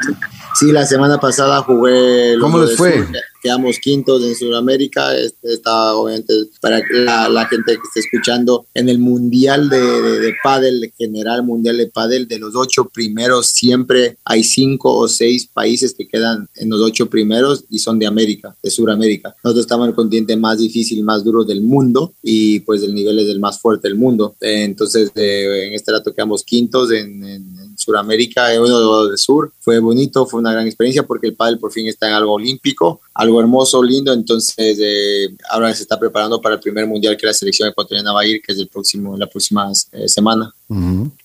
Sí, 0.55 0.71
la 0.71 0.85
semana 0.85 1.19
pasada 1.19 1.61
jugué. 1.61 2.37
¿Cómo 2.39 2.59
les 2.59 2.75
fue? 2.75 3.05
quedamos 3.41 3.79
quintos 3.79 4.23
en 4.23 4.35
Sudamérica. 4.35 5.13
Está 5.43 5.95
obviamente 5.95 6.33
para 6.61 6.81
la, 6.91 7.27
la, 7.27 7.45
gente 7.47 7.73
que 7.73 7.81
esté 7.81 7.99
escuchando 8.01 8.67
en 8.73 8.87
el 8.87 8.99
Mundial 8.99 9.69
de, 9.69 9.79
de, 9.79 10.19
de 10.19 10.33
Padel, 10.43 10.93
general 10.97 11.43
Mundial 11.43 11.77
de 11.77 11.87
Padel, 11.87 12.27
de 12.27 12.39
los 12.39 12.55
ocho 12.55 12.85
primeros, 12.85 13.47
siempre 13.47 14.17
hay 14.23 14.43
cinco 14.43 14.95
o 14.95 15.07
seis 15.07 15.47
países 15.47 15.93
que 15.93 16.07
quedan 16.07 16.47
en 16.55 16.69
los 16.69 16.81
ocho 16.81 17.09
primeros 17.09 17.65
y 17.69 17.79
son 17.79 17.99
de 17.99 18.05
América, 18.05 18.55
de 18.61 18.69
Sudamérica. 18.69 19.35
Nosotros 19.43 19.65
estamos 19.65 19.85
en 19.85 19.89
el 19.89 19.95
continente 19.95 20.37
más 20.37 20.59
difícil 20.59 21.03
más 21.03 21.23
duro 21.23 21.43
del 21.43 21.61
mundo 21.61 22.13
y 22.21 22.59
pues 22.61 22.83
el 22.83 22.93
nivel 22.93 23.19
es 23.19 23.27
el 23.27 23.39
más 23.39 23.59
fuerte 23.59 23.87
del 23.87 23.97
mundo. 23.97 24.35
Entonces, 24.39 25.11
eh, 25.15 25.67
en 25.67 25.73
este 25.73 25.91
rato 25.91 26.13
quedamos 26.13 26.43
quintos 26.43 26.91
en, 26.91 27.23
en, 27.23 27.50
Sudamérica, 27.81 28.47
uno 28.59 29.05
del 29.07 29.17
sur. 29.17 29.51
Fue 29.59 29.79
bonito, 29.79 30.25
fue 30.25 30.39
una 30.39 30.53
gran 30.53 30.65
experiencia 30.65 31.03
porque 31.03 31.27
el 31.27 31.35
pádel 31.35 31.59
por 31.59 31.71
fin 31.71 31.87
está 31.87 32.07
en 32.07 32.13
algo 32.13 32.33
olímpico 32.33 33.01
algo 33.13 33.39
hermoso, 33.39 33.83
lindo. 33.83 34.13
Entonces, 34.13 34.77
eh, 34.79 35.29
ahora 35.49 35.73
se 35.73 35.83
está 35.83 35.99
preparando 35.99 36.41
para 36.41 36.55
el 36.55 36.61
primer 36.61 36.87
mundial 36.87 37.17
que 37.17 37.25
la 37.25 37.33
selección 37.33 37.69
ecuatoriana 37.69 38.13
va 38.13 38.21
a 38.21 38.25
ir, 38.25 38.41
que 38.41 38.51
es 38.51 38.57
el 38.57 38.67
próximo, 38.67 39.17
la 39.17 39.27
próxima 39.27 39.71
eh, 39.91 40.07
semana. 40.07 40.53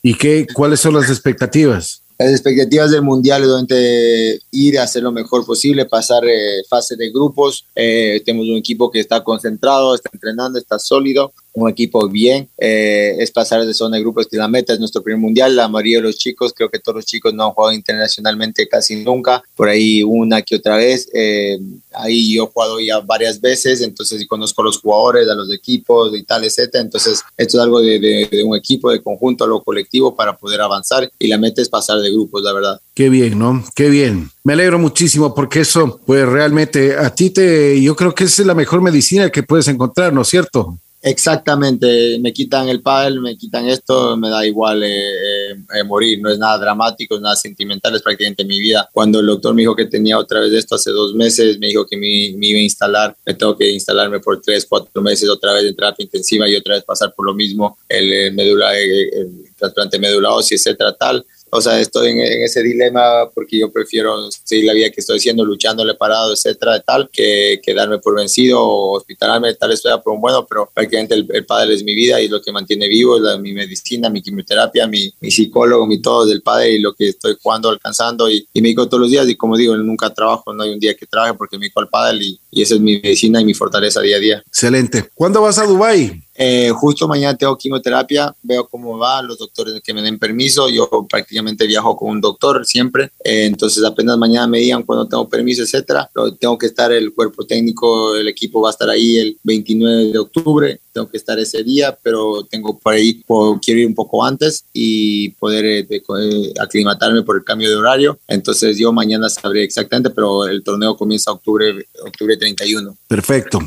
¿Y 0.03 0.14
qué, 0.14 0.47
cuáles 0.53 0.81
son 0.81 0.95
las 0.95 1.09
expectativas? 1.09 2.03
Las 2.19 2.31
expectativas 2.31 2.90
del 2.90 3.03
mundial 3.03 3.42
es 3.42 3.49
donde 3.49 4.40
ir 4.51 4.79
a 4.79 4.85
hacer 4.85 5.03
lo 5.03 5.12
mejor 5.12 5.45
posible, 5.45 5.85
pasar 5.85 6.25
eh, 6.27 6.62
fase 6.69 6.97
de 6.97 7.11
grupos. 7.11 7.66
tenemos 7.75 8.49
un 8.49 8.57
equipo 8.57 8.90
que 8.90 9.01
está 9.01 9.23
concentrado, 9.23 9.95
está 9.95 10.11
entrenando, 10.12 10.59
está 10.59 10.79
sólido 10.79 11.33
un 11.57 11.71
equipo 11.71 12.07
bien, 12.07 12.49
eh, 12.59 13.16
es 13.19 13.31
pasar 13.31 13.64
de 13.64 13.73
zona 13.73 13.97
de 13.97 14.03
grupos 14.03 14.27
que 14.27 14.37
la 14.37 14.47
meta 14.47 14.75
es 14.75 14.79
nuestro 14.79 15.03
primer 15.03 15.19
mundial, 15.19 15.57
la 15.57 15.69
mayoría 15.69 15.99
de 15.99 16.03
los 16.03 16.19
chicos, 16.19 16.53
creo 16.55 16.69
que 16.69 16.79
todos 16.79 16.97
los 16.97 17.07
chicos 17.07 17.33
no 17.33 17.45
han 17.45 17.53
jugado 17.53 17.73
internacionalmente 17.73 18.69
casi 18.69 18.97
nunca, 18.97 19.42
por 19.55 19.71
ahí 19.71 20.03
una 20.03 20.42
que 20.42 20.57
otra 20.57 20.77
vez, 20.77 21.09
eh, 21.14 21.59
ahí 21.95 22.35
yo 22.35 22.45
he 22.45 22.47
jugado 22.47 22.79
ya 22.79 23.01
varias 23.01 23.40
veces, 23.40 23.81
entonces 23.81 24.27
conozco 24.27 24.61
a 24.61 24.66
los 24.66 24.79
jugadores, 24.79 25.29
a 25.29 25.35
los 25.35 25.51
equipos 25.51 26.14
y 26.14 26.25
tal, 26.25 26.45
etcétera, 26.45 26.85
entonces 26.85 27.23
esto 27.38 27.57
es 27.57 27.62
algo 27.62 27.81
de, 27.81 28.29
de, 28.31 28.45
un 28.45 28.55
equipo, 28.55 28.90
de 28.90 29.03
conjunto, 29.03 29.45
algo 29.45 29.64
colectivo 29.64 30.14
para 30.14 30.37
poder 30.37 30.61
avanzar 30.61 31.11
y 31.19 31.27
la 31.27 31.38
meta 31.38 31.62
es 31.62 31.71
pasar 31.71 32.01
de 32.01 32.11
grupos, 32.11 32.42
la 32.42 32.53
verdad. 32.53 32.81
Qué 32.92 33.09
bien, 33.09 33.38
¿no? 33.38 33.64
Qué 33.75 33.88
bien. 33.88 34.31
Me 34.45 34.53
alegro 34.53 34.79
muchísimo 34.79 35.35
porque 35.35 35.61
eso, 35.61 36.01
pues 36.05 36.27
realmente 36.27 36.97
a 36.97 37.14
ti 37.14 37.31
te, 37.31 37.81
yo 37.81 37.97
creo 37.97 38.14
que 38.14 38.25
es 38.25 38.38
la 38.40 38.55
mejor 38.55 38.83
medicina 38.83 39.31
que 39.31 39.42
puedes 39.42 39.69
encontrar, 39.69 40.12
¿no 40.12 40.21
es 40.21 40.29
cierto? 40.29 40.79
Exactamente, 41.09 42.19
me 42.19 42.33
quitan 42.33 42.69
el 42.69 42.83
pádel, 42.83 43.21
me 43.21 43.37
quitan 43.37 43.69
esto, 43.69 44.16
me 44.16 44.29
da 44.29 44.45
igual 44.45 44.83
eh, 44.83 45.53
eh, 45.53 45.85
morir, 45.85 46.21
no 46.21 46.29
es 46.29 46.37
nada 46.37 46.59
dramático, 46.59 47.14
es 47.14 47.21
nada 47.21 47.37
sentimental, 47.37 47.95
es 47.95 48.03
prácticamente 48.03 48.45
mi 48.45 48.59
vida. 48.59 48.88
Cuando 48.92 49.21
el 49.21 49.27
doctor 49.27 49.55
me 49.55 49.62
dijo 49.62 49.77
que 49.77 49.85
tenía 49.85 50.19
otra 50.19 50.40
vez 50.40 50.53
esto 50.53 50.75
hace 50.75 50.90
dos 50.90 51.14
meses, 51.14 51.61
me 51.61 51.69
dijo 51.69 51.87
que 51.87 51.97
me, 51.97 52.09
iba 52.09 52.59
a 52.59 52.62
instalar, 52.62 53.16
me 53.25 53.35
tengo 53.35 53.57
que 53.57 53.71
instalarme 53.71 54.19
por 54.19 54.40
tres, 54.40 54.66
cuatro 54.69 55.01
meses 55.01 55.29
otra 55.29 55.53
vez 55.53 55.62
en 55.66 55.77
terapia 55.77 56.03
intensiva 56.03 56.49
y 56.49 56.57
otra 56.57 56.75
vez 56.75 56.83
pasar 56.83 57.14
por 57.14 57.25
lo 57.25 57.35
mismo, 57.35 57.79
el, 57.88 58.35
médula, 58.35 58.77
el, 58.77 58.90
el 58.90 59.55
trasplante 59.57 60.01
médula 60.01 60.33
ósea, 60.33 60.57
etcétera, 60.57 60.92
tal 60.92 61.25
o 61.50 61.61
sea, 61.61 61.80
estoy 61.80 62.11
en, 62.11 62.20
ese 62.42 62.62
dilema 62.62 63.30
porque 63.35 63.59
yo 63.59 63.70
prefiero 63.70 64.30
seguir 64.30 64.66
la 64.66 64.72
vida 64.72 64.90
que 64.90 65.00
estoy 65.00 65.18
haciendo, 65.18 65.44
luchándole 65.44 65.94
parado, 65.94 66.32
etcétera, 66.32 66.80
tal, 66.80 67.09
que, 67.11 67.61
que 67.62 67.74
darme 67.74 67.98
por 67.98 68.16
vencido 68.16 68.61
o 68.61 68.96
hospitalarme, 68.96 69.54
tal 69.54 69.72
estoy 69.72 69.92
por 70.02 70.14
un 70.14 70.20
bueno, 70.20 70.46
pero 70.46 70.70
prácticamente 70.72 71.14
el, 71.14 71.46
padre 71.46 71.74
es 71.74 71.85
mi 71.85 71.94
vida 71.94 72.20
y 72.20 72.28
lo 72.28 72.42
que 72.42 72.52
mantiene 72.52 72.88
vivo, 72.88 73.16
es 73.16 73.38
mi 73.38 73.52
medicina, 73.52 74.11
mi 74.11 74.22
quimioterapia, 74.22 74.87
mi, 74.87 75.12
mi, 75.20 75.30
psicólogo, 75.30 75.87
mi 75.87 76.00
todo 76.02 76.26
del 76.26 76.42
padre 76.42 76.72
y 76.72 76.78
lo 76.80 76.94
que 76.94 77.09
estoy 77.09 77.37
jugando, 77.40 77.70
alcanzando 77.70 78.28
y, 78.28 78.46
y 78.52 78.61
me 78.61 78.68
digo 78.68 78.88
todos 78.88 79.02
los 79.02 79.11
días 79.11 79.28
y 79.28 79.37
como 79.37 79.56
digo, 79.56 79.76
nunca 79.76 80.12
trabajo, 80.12 80.52
no 80.52 80.64
hay 80.64 80.70
un 80.70 80.80
día 80.80 80.94
que 80.94 81.06
trabaje 81.06 81.35
porque 81.35 81.59
me 81.59 81.66
digo 81.66 81.80
al 81.80 81.88
padre 81.88 82.18
y, 82.20 82.40
y 82.57 82.62
esa 82.62 82.75
es 82.75 82.81
mi 82.81 82.99
medicina 83.03 83.38
y 83.38 83.45
mi 83.45 83.53
fortaleza 83.53 84.01
día 84.01 84.16
a 84.16 84.21
día. 84.21 84.42
Excelente. 84.47 85.11
¿Cuándo 85.14 85.42
vas 85.42 85.59
a 85.59 85.66
Dubai? 85.66 86.27
Eh, 86.38 86.71
justo 86.75 87.09
mañana 87.09 87.37
tengo 87.37 87.57
quimioterapia, 87.57 88.35
veo 88.42 88.69
cómo 88.69 88.99
va, 88.99 89.23
los 89.23 89.38
doctores 89.38 89.81
que 89.83 89.95
me 89.95 90.03
den 90.03 90.19
permiso, 90.19 90.69
yo 90.69 91.07
prácticamente 91.09 91.66
viajo 91.66 91.97
con 91.97 92.11
un 92.11 92.21
doctor 92.21 92.66
siempre, 92.66 93.11
eh, 93.25 93.47
entonces 93.47 93.83
apenas 93.85 94.19
mañana 94.19 94.47
me 94.47 94.59
digan 94.59 94.83
cuando 94.83 95.09
tengo 95.09 95.29
permiso, 95.29 95.62
etcétera, 95.62 96.11
tengo 96.38 96.59
que 96.59 96.66
estar, 96.66 96.92
el 96.92 97.14
cuerpo 97.14 97.47
técnico, 97.47 98.14
el 98.14 98.29
equipo 98.29 98.61
va 98.61 98.69
a 98.69 98.73
estar 98.73 98.90
ahí 98.90 99.16
el 99.16 99.38
29 99.45 100.12
de 100.12 100.19
octubre, 100.19 100.81
tengo 100.92 101.09
que 101.09 101.16
estar 101.16 101.38
ese 101.38 101.62
día, 101.62 101.97
pero 102.03 102.45
tengo 102.45 102.79
por 102.79 102.92
ahí, 102.92 103.23
quiero 103.62 103.81
ir 103.81 103.87
un 103.87 103.95
poco 103.95 104.23
antes 104.25 104.64
y 104.75 105.31
poder 105.31 105.64
eh, 105.64 106.53
aclimatarme 106.61 107.23
por 107.23 107.37
el 107.37 107.45
cambio 107.45 107.71
de 107.71 107.77
horario, 107.77 108.19
entonces 108.29 108.77
yo 108.77 108.92
mañana 108.92 109.31
sabré 109.31 109.62
exactamente, 109.62 110.11
pero 110.11 110.47
el 110.47 110.62
torneo 110.62 110.97
comienza 110.97 111.33
octubre, 111.33 111.87
octubre 112.05 112.37
31. 112.54 112.96
Perfecto. 113.09 113.59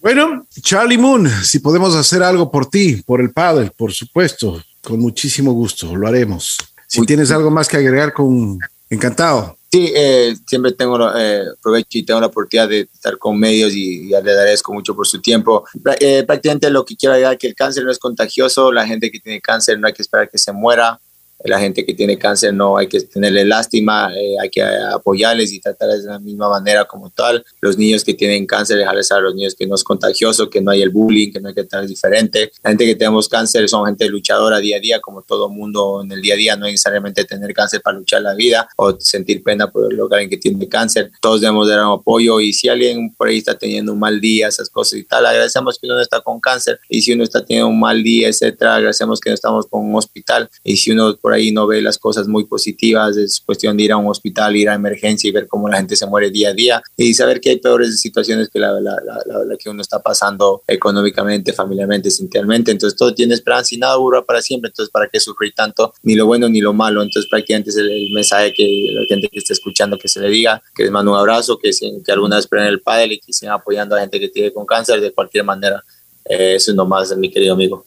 Bueno, 0.00 0.46
Charlie 0.60 0.98
Moon, 0.98 1.30
si 1.42 1.60
podemos 1.60 1.94
hacer 1.94 2.22
algo 2.22 2.50
por 2.50 2.68
ti, 2.68 3.02
por 3.06 3.20
el 3.20 3.32
padre, 3.32 3.70
por 3.74 3.92
supuesto, 3.92 4.62
con 4.82 5.00
muchísimo 5.00 5.52
gusto, 5.52 5.96
lo 5.96 6.06
haremos. 6.06 6.58
Si 6.86 7.00
tienes 7.06 7.30
algo 7.30 7.50
más 7.50 7.68
que 7.68 7.78
agregar, 7.78 8.12
con 8.12 8.58
encantado. 8.90 9.56
Sí, 9.72 9.92
eh, 9.94 10.36
siempre 10.46 10.72
tengo, 10.72 10.98
eh, 11.16 11.42
aprovecho 11.58 11.98
y 11.98 12.04
tengo 12.04 12.20
la 12.20 12.26
oportunidad 12.26 12.68
de 12.68 12.80
estar 12.92 13.18
con 13.18 13.38
medios 13.38 13.72
y, 13.72 14.08
le 14.08 14.16
agradezco 14.16 14.72
mucho 14.72 14.94
por 14.94 15.06
su 15.06 15.20
tiempo. 15.20 15.64
Eh, 15.98 16.22
prácticamente 16.24 16.70
lo 16.70 16.84
que 16.84 16.96
quiero 16.96 17.14
agregar 17.14 17.32
es 17.32 17.38
que 17.40 17.48
el 17.48 17.54
cáncer 17.54 17.84
no 17.84 17.90
es 17.90 17.98
contagioso, 17.98 18.70
la 18.70 18.86
gente 18.86 19.10
que 19.10 19.18
tiene 19.18 19.40
cáncer 19.40 19.80
no 19.80 19.88
hay 19.88 19.92
que 19.92 20.02
esperar 20.02 20.30
que 20.30 20.38
se 20.38 20.52
muera, 20.52 21.00
la 21.44 21.60
gente 21.60 21.84
que 21.84 21.94
tiene 21.94 22.18
cáncer 22.18 22.54
no 22.54 22.76
hay 22.76 22.88
que 22.88 23.00
tenerle 23.00 23.44
lástima, 23.44 24.12
eh, 24.16 24.36
hay 24.40 24.48
que 24.48 24.62
apoyarles 24.62 25.52
y 25.52 25.60
tratarles 25.60 26.04
de 26.04 26.10
la 26.10 26.18
misma 26.18 26.48
manera 26.48 26.86
como 26.86 27.10
tal. 27.10 27.44
Los 27.60 27.76
niños 27.76 28.02
que 28.02 28.14
tienen 28.14 28.46
cáncer, 28.46 28.78
dejarles 28.78 29.12
a 29.12 29.20
los 29.20 29.34
niños 29.34 29.54
que 29.54 29.66
no 29.66 29.74
es 29.74 29.84
contagioso, 29.84 30.48
que 30.48 30.60
no 30.60 30.70
hay 30.70 30.82
el 30.82 30.90
bullying, 30.90 31.32
que 31.32 31.40
no 31.40 31.48
hay 31.48 31.54
que 31.54 31.64
tratar 31.64 31.86
diferente. 31.86 32.50
La 32.62 32.70
gente 32.70 32.86
que 32.86 32.94
tenemos 32.94 33.28
cáncer 33.28 33.68
son 33.68 33.86
gente 33.86 34.08
luchadora 34.08 34.58
día 34.58 34.78
a 34.78 34.80
día, 34.80 35.00
como 35.00 35.22
todo 35.22 35.48
mundo 35.50 36.02
en 36.02 36.12
el 36.12 36.22
día 36.22 36.34
a 36.34 36.36
día, 36.36 36.56
no 36.56 36.66
necesariamente 36.66 37.24
tener 37.24 37.52
cáncer 37.52 37.82
para 37.82 37.98
luchar 37.98 38.22
la 38.22 38.34
vida 38.34 38.66
o 38.76 38.98
sentir 38.98 39.42
pena 39.42 39.70
por 39.70 39.92
lo 39.92 40.08
que 40.08 40.14
alguien 40.14 40.30
que 40.30 40.38
tiene 40.38 40.66
cáncer. 40.68 41.10
Todos 41.20 41.42
debemos 41.42 41.68
dar 41.68 41.80
un 41.84 41.92
apoyo 41.92 42.40
y 42.40 42.52
si 42.52 42.68
alguien 42.68 43.14
por 43.14 43.28
ahí 43.28 43.38
está 43.38 43.56
teniendo 43.56 43.92
un 43.92 43.98
mal 43.98 44.20
día, 44.20 44.48
esas 44.48 44.70
cosas 44.70 44.98
y 44.98 45.04
tal, 45.04 45.26
agradecemos 45.26 45.78
que 45.78 45.86
uno 45.86 46.00
está 46.00 46.20
con 46.20 46.40
cáncer 46.40 46.80
y 46.88 47.02
si 47.02 47.12
uno 47.12 47.24
está 47.24 47.44
teniendo 47.44 47.68
un 47.68 47.78
mal 47.78 48.02
día, 48.02 48.28
etcétera, 48.28 48.76
agradecemos 48.76 49.20
que 49.20 49.30
no 49.30 49.34
estamos 49.34 49.66
con 49.66 49.84
un 49.84 49.94
hospital 49.96 50.48
y 50.62 50.76
si 50.76 50.90
uno 50.90 51.16
por 51.16 51.33
ahí 51.34 51.52
no 51.52 51.66
ve 51.66 51.82
las 51.82 51.98
cosas 51.98 52.28
muy 52.28 52.44
positivas, 52.44 53.16
es 53.16 53.40
cuestión 53.40 53.76
de 53.76 53.84
ir 53.84 53.92
a 53.92 53.96
un 53.96 54.08
hospital, 54.08 54.56
ir 54.56 54.68
a 54.68 54.74
emergencia 54.74 55.28
y 55.28 55.32
ver 55.32 55.46
cómo 55.46 55.68
la 55.68 55.76
gente 55.76 55.96
se 55.96 56.06
muere 56.06 56.30
día 56.30 56.50
a 56.50 56.52
día 56.54 56.82
y 56.96 57.14
saber 57.14 57.40
que 57.40 57.50
hay 57.50 57.56
peores 57.58 58.00
situaciones 58.00 58.48
que 58.48 58.58
la, 58.58 58.80
la, 58.80 58.96
la, 59.00 59.56
que 59.56 59.70
uno 59.70 59.82
está 59.82 60.02
pasando 60.02 60.62
económicamente, 60.66 61.52
familiarmente, 61.52 62.10
sinceramente. 62.10 62.70
Entonces 62.70 62.98
todo 62.98 63.14
tiene 63.14 63.34
esperanza 63.34 63.74
y 63.74 63.78
nada 63.78 63.94
dura 63.94 64.22
para 64.22 64.42
siempre. 64.42 64.68
Entonces, 64.68 64.90
¿para 64.90 65.08
qué 65.08 65.20
sufrir 65.20 65.52
tanto? 65.54 65.94
Ni 66.02 66.14
lo 66.14 66.26
bueno 66.26 66.48
ni 66.48 66.60
lo 66.60 66.72
malo. 66.72 67.02
Entonces, 67.02 67.28
prácticamente 67.30 67.70
es 67.70 67.76
el, 67.76 68.10
mensaje 68.12 68.52
que 68.52 68.88
la 68.92 69.04
gente 69.06 69.28
que 69.28 69.38
está 69.38 69.52
escuchando 69.52 69.98
que 69.98 70.08
se 70.08 70.20
le 70.20 70.28
diga, 70.28 70.62
que 70.74 70.84
les 70.84 70.92
mando 70.92 71.12
un 71.12 71.18
abrazo, 71.18 71.58
que, 71.58 71.70
que 71.70 72.12
alguna 72.12 72.36
vez 72.36 72.46
prenden 72.46 72.72
el 72.72 72.80
pádel 72.80 73.12
y 73.12 73.20
que 73.20 73.32
sigan 73.32 73.54
apoyando 73.54 73.96
a 73.96 74.00
gente 74.00 74.20
que 74.20 74.28
tiene 74.28 74.52
con 74.52 74.66
cáncer 74.66 75.00
de 75.00 75.12
cualquier 75.12 75.44
manera. 75.44 75.82
Eh, 76.24 76.54
eso 76.54 76.70
es 76.70 76.76
nomás, 76.76 77.16
mi 77.16 77.30
querido 77.30 77.54
amigo. 77.54 77.84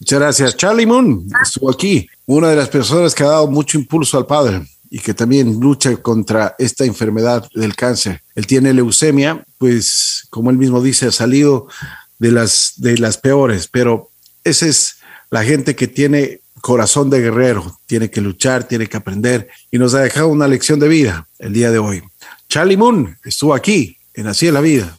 Muchas 0.00 0.18
gracias. 0.18 0.56
Charlie 0.56 0.86
Moon 0.86 1.26
estuvo 1.42 1.70
aquí, 1.70 2.08
una 2.24 2.48
de 2.48 2.56
las 2.56 2.70
personas 2.70 3.14
que 3.14 3.22
ha 3.22 3.28
dado 3.28 3.48
mucho 3.48 3.78
impulso 3.78 4.16
al 4.16 4.26
padre 4.26 4.66
y 4.88 4.98
que 4.98 5.12
también 5.12 5.60
lucha 5.60 5.94
contra 5.98 6.56
esta 6.58 6.86
enfermedad 6.86 7.46
del 7.54 7.76
cáncer. 7.76 8.22
Él 8.34 8.46
tiene 8.46 8.72
leucemia, 8.72 9.44
pues 9.58 10.26
como 10.30 10.50
él 10.50 10.56
mismo 10.56 10.82
dice, 10.82 11.06
ha 11.06 11.12
salido 11.12 11.68
de 12.18 12.32
las, 12.32 12.72
de 12.76 12.96
las 12.96 13.18
peores, 13.18 13.68
pero 13.70 14.08
esa 14.42 14.66
es 14.66 14.96
la 15.30 15.44
gente 15.44 15.76
que 15.76 15.86
tiene 15.86 16.40
corazón 16.62 17.10
de 17.10 17.20
guerrero, 17.20 17.78
tiene 17.86 18.10
que 18.10 18.22
luchar, 18.22 18.64
tiene 18.64 18.86
que 18.86 18.96
aprender 18.96 19.48
y 19.70 19.78
nos 19.78 19.94
ha 19.94 20.00
dejado 20.00 20.28
una 20.28 20.48
lección 20.48 20.80
de 20.80 20.88
vida 20.88 21.28
el 21.38 21.52
día 21.52 21.70
de 21.70 21.78
hoy. 21.78 22.02
Charlie 22.48 22.76
Moon 22.76 23.18
estuvo 23.22 23.52
aquí 23.54 23.98
en 24.14 24.26
Así 24.26 24.46
es 24.46 24.52
la 24.52 24.60
vida. 24.62 24.98